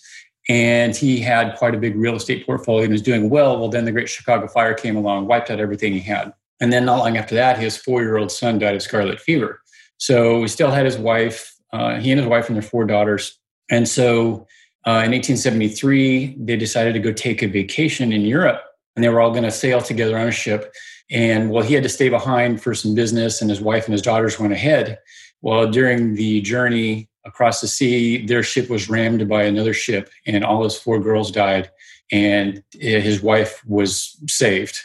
[0.49, 3.57] and he had quite a big real estate portfolio and was doing well.
[3.57, 6.33] Well then the great chicago fire came along wiped out everything he had.
[6.59, 9.61] And then not long after that his four-year-old son died of scarlet fever.
[9.97, 13.39] So he still had his wife uh, he and his wife and their four daughters
[13.69, 14.47] and so
[14.85, 18.61] uh, in 1873, they decided to go take a vacation in Europe
[18.95, 20.73] and they were all going to sail together on a ship.
[21.09, 24.01] And well, he had to stay behind for some business, and his wife and his
[24.01, 24.99] daughters went ahead.
[25.41, 30.43] Well, during the journey across the sea, their ship was rammed by another ship, and
[30.43, 31.69] all his four girls died,
[32.11, 34.79] and his wife was saved.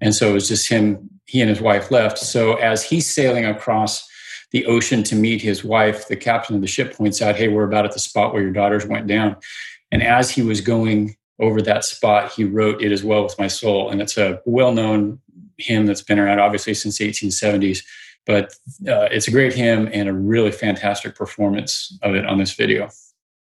[0.00, 2.18] And so it was just him, he and his wife left.
[2.18, 4.08] So as he's sailing across
[4.52, 7.64] the ocean to meet his wife, the captain of the ship points out, Hey, we're
[7.64, 9.36] about at the spot where your daughters went down.
[9.92, 13.46] And as he was going over that spot, he wrote, It is well with my
[13.46, 13.90] soul.
[13.90, 15.20] And it's a well known
[15.56, 17.84] hymn that's been around, obviously, since the 1870s.
[18.26, 18.54] But
[18.86, 22.90] uh, it's a great hymn and a really fantastic performance of it on this video.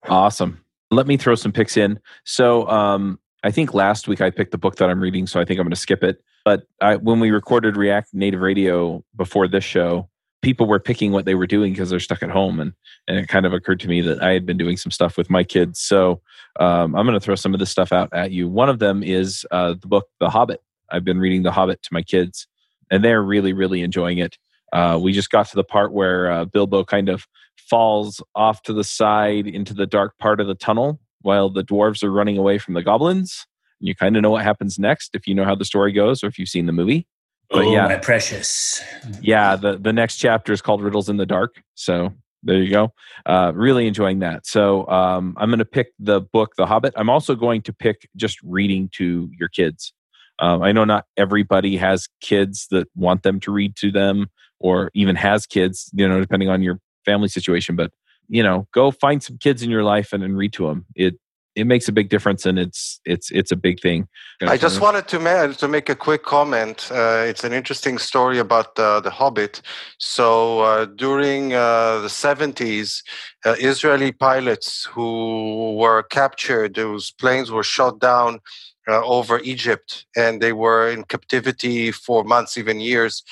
[0.08, 0.60] Awesome.
[0.90, 1.98] Let me throw some picks in.
[2.24, 5.44] So, um, I think last week I picked the book that I'm reading, so I
[5.44, 6.20] think I'm going to skip it.
[6.44, 10.08] But I, when we recorded React Native Radio before this show,
[10.42, 12.72] people were picking what they were doing because they're stuck at home and
[13.08, 15.30] and it kind of occurred to me that i had been doing some stuff with
[15.30, 15.80] my kids.
[15.80, 16.20] So
[16.60, 18.48] um, i'm going to throw some of this stuff out at you.
[18.48, 20.60] One of them is uh, the book the hobbit.
[20.90, 22.46] I've been reading the hobbit to my kids
[22.90, 24.38] and they're really really enjoying it.
[24.72, 27.26] Uh, we just got to the part where uh, bilbo kind of
[27.56, 32.04] falls off to the side into the dark part of the tunnel while the dwarves
[32.04, 33.46] are running away from the goblins.
[33.80, 36.22] And you kind of know what happens next if you know how the story goes
[36.22, 37.06] or if you've seen the movie
[37.50, 38.82] but oh, yeah, my precious.
[39.20, 41.62] Yeah, the the next chapter is called Riddles in the Dark.
[41.74, 42.92] So there you go.
[43.24, 44.46] Uh, really enjoying that.
[44.46, 46.94] So um, I'm going to pick the book The Hobbit.
[46.96, 49.92] I'm also going to pick just reading to your kids.
[50.38, 54.26] Um, I know not everybody has kids that want them to read to them,
[54.60, 55.90] or even has kids.
[55.92, 57.76] You know, depending on your family situation.
[57.76, 57.92] But
[58.28, 60.86] you know, go find some kids in your life and, and read to them.
[60.94, 61.14] It
[61.56, 64.06] it makes a big difference and it's it's it's a big thing.
[64.42, 66.88] I just wanted to make to make a quick comment.
[66.92, 69.62] Uh, it's an interesting story about uh, the hobbit.
[69.98, 73.02] So uh, during uh, the 70s
[73.46, 78.40] uh, israeli pilots who were captured those planes were shot down
[78.88, 83.22] uh, over egypt and they were in captivity for months even years.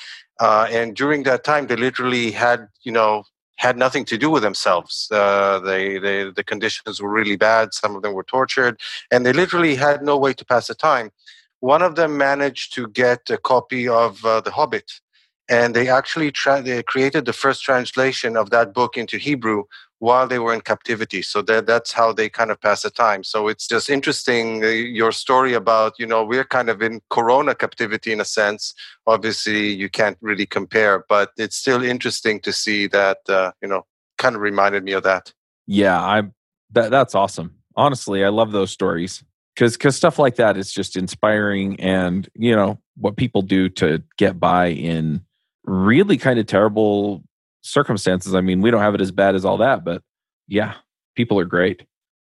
[0.41, 3.23] And during that time they literally had you know
[3.57, 5.07] had nothing to do with themselves.
[5.11, 7.73] Uh, they, they, the conditions were really bad.
[7.73, 8.79] Some of them were tortured,
[9.11, 11.11] and they literally had no way to pass the time.
[11.61, 14.91] One of them managed to get a copy of uh, The Hobbit,
[15.49, 19.63] and they actually tra- they created the first translation of that book into Hebrew
[19.99, 21.21] while they were in captivity.
[21.21, 23.23] So that that's how they kind of pass the time.
[23.23, 27.55] So it's just interesting uh, your story about you know we're kind of in Corona
[27.55, 28.73] captivity in a sense.
[29.07, 33.85] Obviously, you can't really compare, but it's still interesting to see that uh, you know
[34.17, 35.33] kind of reminded me of that.
[35.67, 36.23] Yeah, I
[36.71, 37.55] that that's awesome.
[37.75, 39.23] Honestly, I love those stories
[39.55, 44.03] because because stuff like that is just inspiring, and you know what people do to
[44.17, 45.21] get by in
[45.65, 47.23] really kind of terrible
[47.65, 48.35] circumstances.
[48.35, 50.01] I mean, we don't have it as bad as all that, but
[50.47, 50.75] yeah,
[51.15, 51.85] people are great.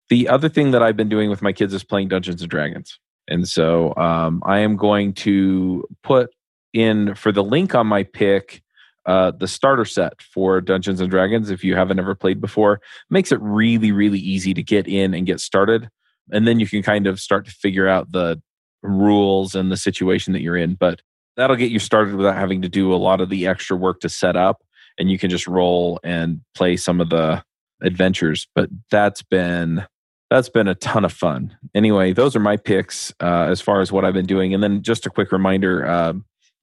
[0.10, 3.00] The other thing that I've been doing with my kids is playing Dungeons and Dragons.
[3.28, 6.32] And so um, I am going to put
[6.74, 8.62] in for the link on my pick
[9.06, 11.50] uh, the starter set for Dungeons and Dragons.
[11.50, 15.26] If you haven't ever played before, makes it really, really easy to get in and
[15.26, 15.90] get started.
[16.32, 18.42] And then you can kind of start to figure out the
[18.84, 20.76] rules and the situation that you're in.
[20.76, 21.02] But
[21.38, 24.10] that'll get you started without having to do a lot of the extra work to
[24.10, 24.62] set up
[25.00, 27.42] and you can just roll and play some of the
[27.82, 28.48] adventures.
[28.54, 29.86] But that's been
[30.30, 31.58] that's been a ton of fun.
[31.74, 34.54] Anyway, those are my picks uh, as far as what I've been doing.
[34.54, 36.14] And then just a quick reminder: uh,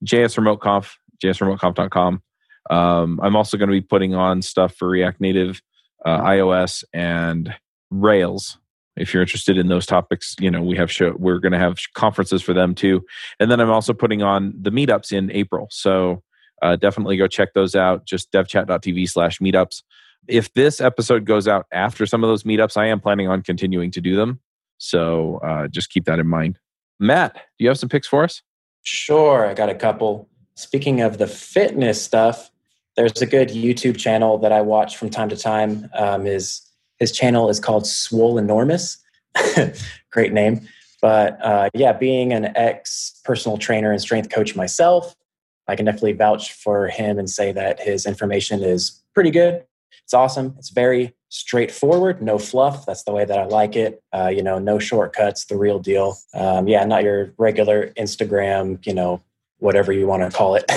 [0.05, 2.23] JS Remote Conf, jsremoteconf.com.
[2.69, 5.63] Um, I'm also going to be putting on stuff for React Native,
[6.05, 7.55] uh, iOS, and
[7.91, 8.59] Rails.
[8.97, 11.15] If you're interested in those topics, you know we have show.
[11.19, 13.05] We're going to have conferences for them too.
[13.41, 15.69] And then I'm also putting on the meetups in April.
[15.71, 16.23] So
[16.63, 18.07] uh, definitely go check those out.
[18.07, 19.83] Just devchat.tv slash meetups.
[20.29, 23.91] If this episode goes out after some of those meetups, I am planning on continuing
[23.93, 24.41] to do them.
[24.79, 26.59] So uh, just keep that in mind.
[26.99, 28.43] Matt, do you have some picks for us?
[28.83, 29.47] Sure.
[29.47, 30.29] I got a couple.
[30.55, 32.51] Speaking of the fitness stuff,
[32.97, 35.89] there's a good YouTube channel that I watch from time to time.
[35.95, 36.63] Um, his,
[36.99, 38.97] his channel is called Swolenormous.
[40.11, 40.67] Great name.
[41.03, 45.15] But uh, yeah, being an ex personal trainer and strength coach myself,
[45.69, 49.65] I can definitely vouch for him and say that his information is pretty good.
[50.05, 50.55] It's awesome.
[50.59, 52.87] It's very straightforward, no fluff.
[52.87, 54.03] That's the way that I like it.
[54.13, 56.17] Uh, you know, no shortcuts, the real deal.
[56.33, 59.21] Um, yeah, not your regular Instagram, you know,
[59.59, 60.71] whatever you want to call it.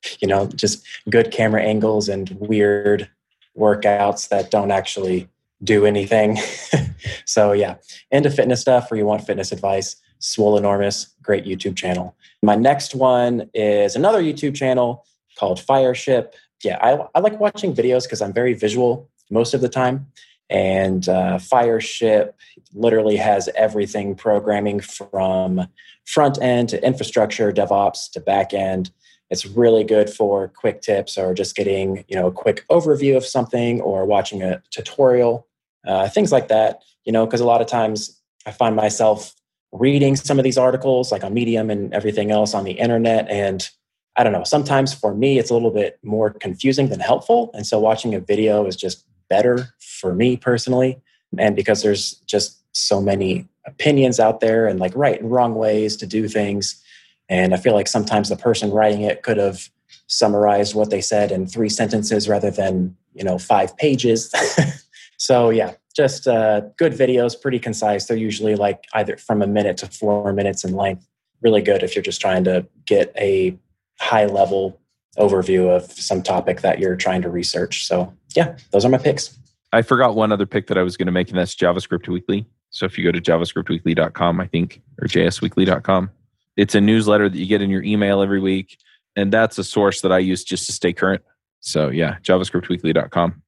[0.20, 3.08] you know, just good camera angles and weird
[3.56, 5.28] workouts that don't actually
[5.62, 6.38] do anything.
[7.24, 7.76] so yeah,
[8.10, 9.96] into fitness stuff or you want fitness advice.
[10.20, 12.16] Swolenormous, great YouTube channel.
[12.42, 15.04] My next one is another YouTube channel
[15.38, 16.34] called Fireship.
[16.62, 20.06] Yeah, I, I like watching videos because I'm very visual most of the time.
[20.50, 22.36] And uh, Fireship
[22.74, 25.66] literally has everything programming from
[26.04, 28.90] front end to infrastructure, DevOps to back end.
[29.30, 33.24] It's really good for quick tips or just getting you know a quick overview of
[33.24, 35.46] something or watching a tutorial,
[35.86, 36.82] uh, things like that.
[37.04, 39.34] You know, because a lot of times I find myself
[39.74, 43.28] reading some of these articles like on Medium and everything else on the internet.
[43.28, 43.68] And
[44.16, 47.50] I don't know, sometimes for me, it's a little bit more confusing than helpful.
[47.54, 51.00] And so watching a video is just better for me personally.
[51.36, 55.96] And because there's just so many opinions out there and like right and wrong ways
[55.96, 56.80] to do things.
[57.28, 59.68] And I feel like sometimes the person writing it could have
[60.06, 64.32] summarized what they said in three sentences rather than, you know, five pages.
[65.16, 68.06] so yeah, just uh, good videos, pretty concise.
[68.06, 71.06] They're usually like either from a minute to four minutes in length.
[71.40, 73.56] Really good if you're just trying to get a
[74.00, 74.80] high level
[75.18, 77.86] overview of some topic that you're trying to research.
[77.86, 79.38] So, yeah, those are my picks.
[79.72, 82.46] I forgot one other pick that I was going to make, and that's JavaScript Weekly.
[82.70, 86.10] So, if you go to javascriptweekly.com, I think, or jsweekly.com,
[86.56, 88.78] it's a newsletter that you get in your email every week.
[89.16, 91.22] And that's a source that I use just to stay current.
[91.60, 93.42] So, yeah, javascriptweekly.com.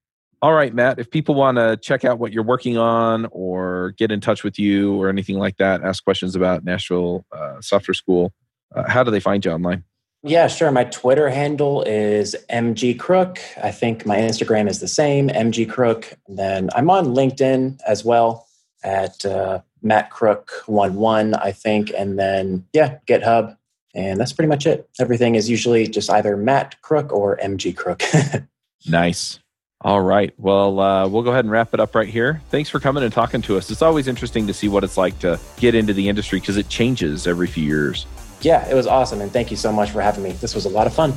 [0.46, 4.12] All right, Matt, if people want to check out what you're working on or get
[4.12, 8.32] in touch with you or anything like that, ask questions about Nashville uh, Software School,
[8.72, 9.82] uh, how do they find you online?
[10.22, 10.70] Yeah, sure.
[10.70, 13.40] My Twitter handle is MG Crook.
[13.60, 16.14] I think my Instagram is the same, mgcrook.
[16.28, 18.46] And then I'm on LinkedIn as well
[18.84, 21.90] at uh, Matt Crook one one, I think.
[21.98, 23.56] And then yeah, GitHub,
[23.96, 24.88] and that's pretty much it.
[25.00, 28.04] Everything is usually just either Matt Crook or MG Crook.
[28.86, 29.40] nice.
[29.86, 30.34] All right.
[30.36, 32.42] Well, uh, we'll go ahead and wrap it up right here.
[32.50, 33.70] Thanks for coming and talking to us.
[33.70, 36.68] It's always interesting to see what it's like to get into the industry because it
[36.68, 38.04] changes every few years.
[38.40, 39.20] Yeah, it was awesome.
[39.20, 40.32] And thank you so much for having me.
[40.32, 41.12] This was a lot of fun.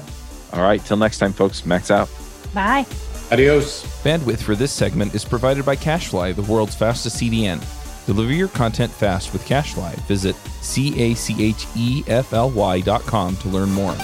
[0.53, 0.85] All right.
[0.85, 1.65] Till next time, folks.
[1.65, 2.11] Max out.
[2.53, 2.85] Bye.
[3.31, 3.83] Adios.
[4.03, 7.65] Bandwidth for this segment is provided by CacheFly, the world's fastest CDN.
[8.05, 9.95] Deliver your content fast with CacheFly.
[10.07, 13.95] Visit C A C H E F L Y dot com to learn more.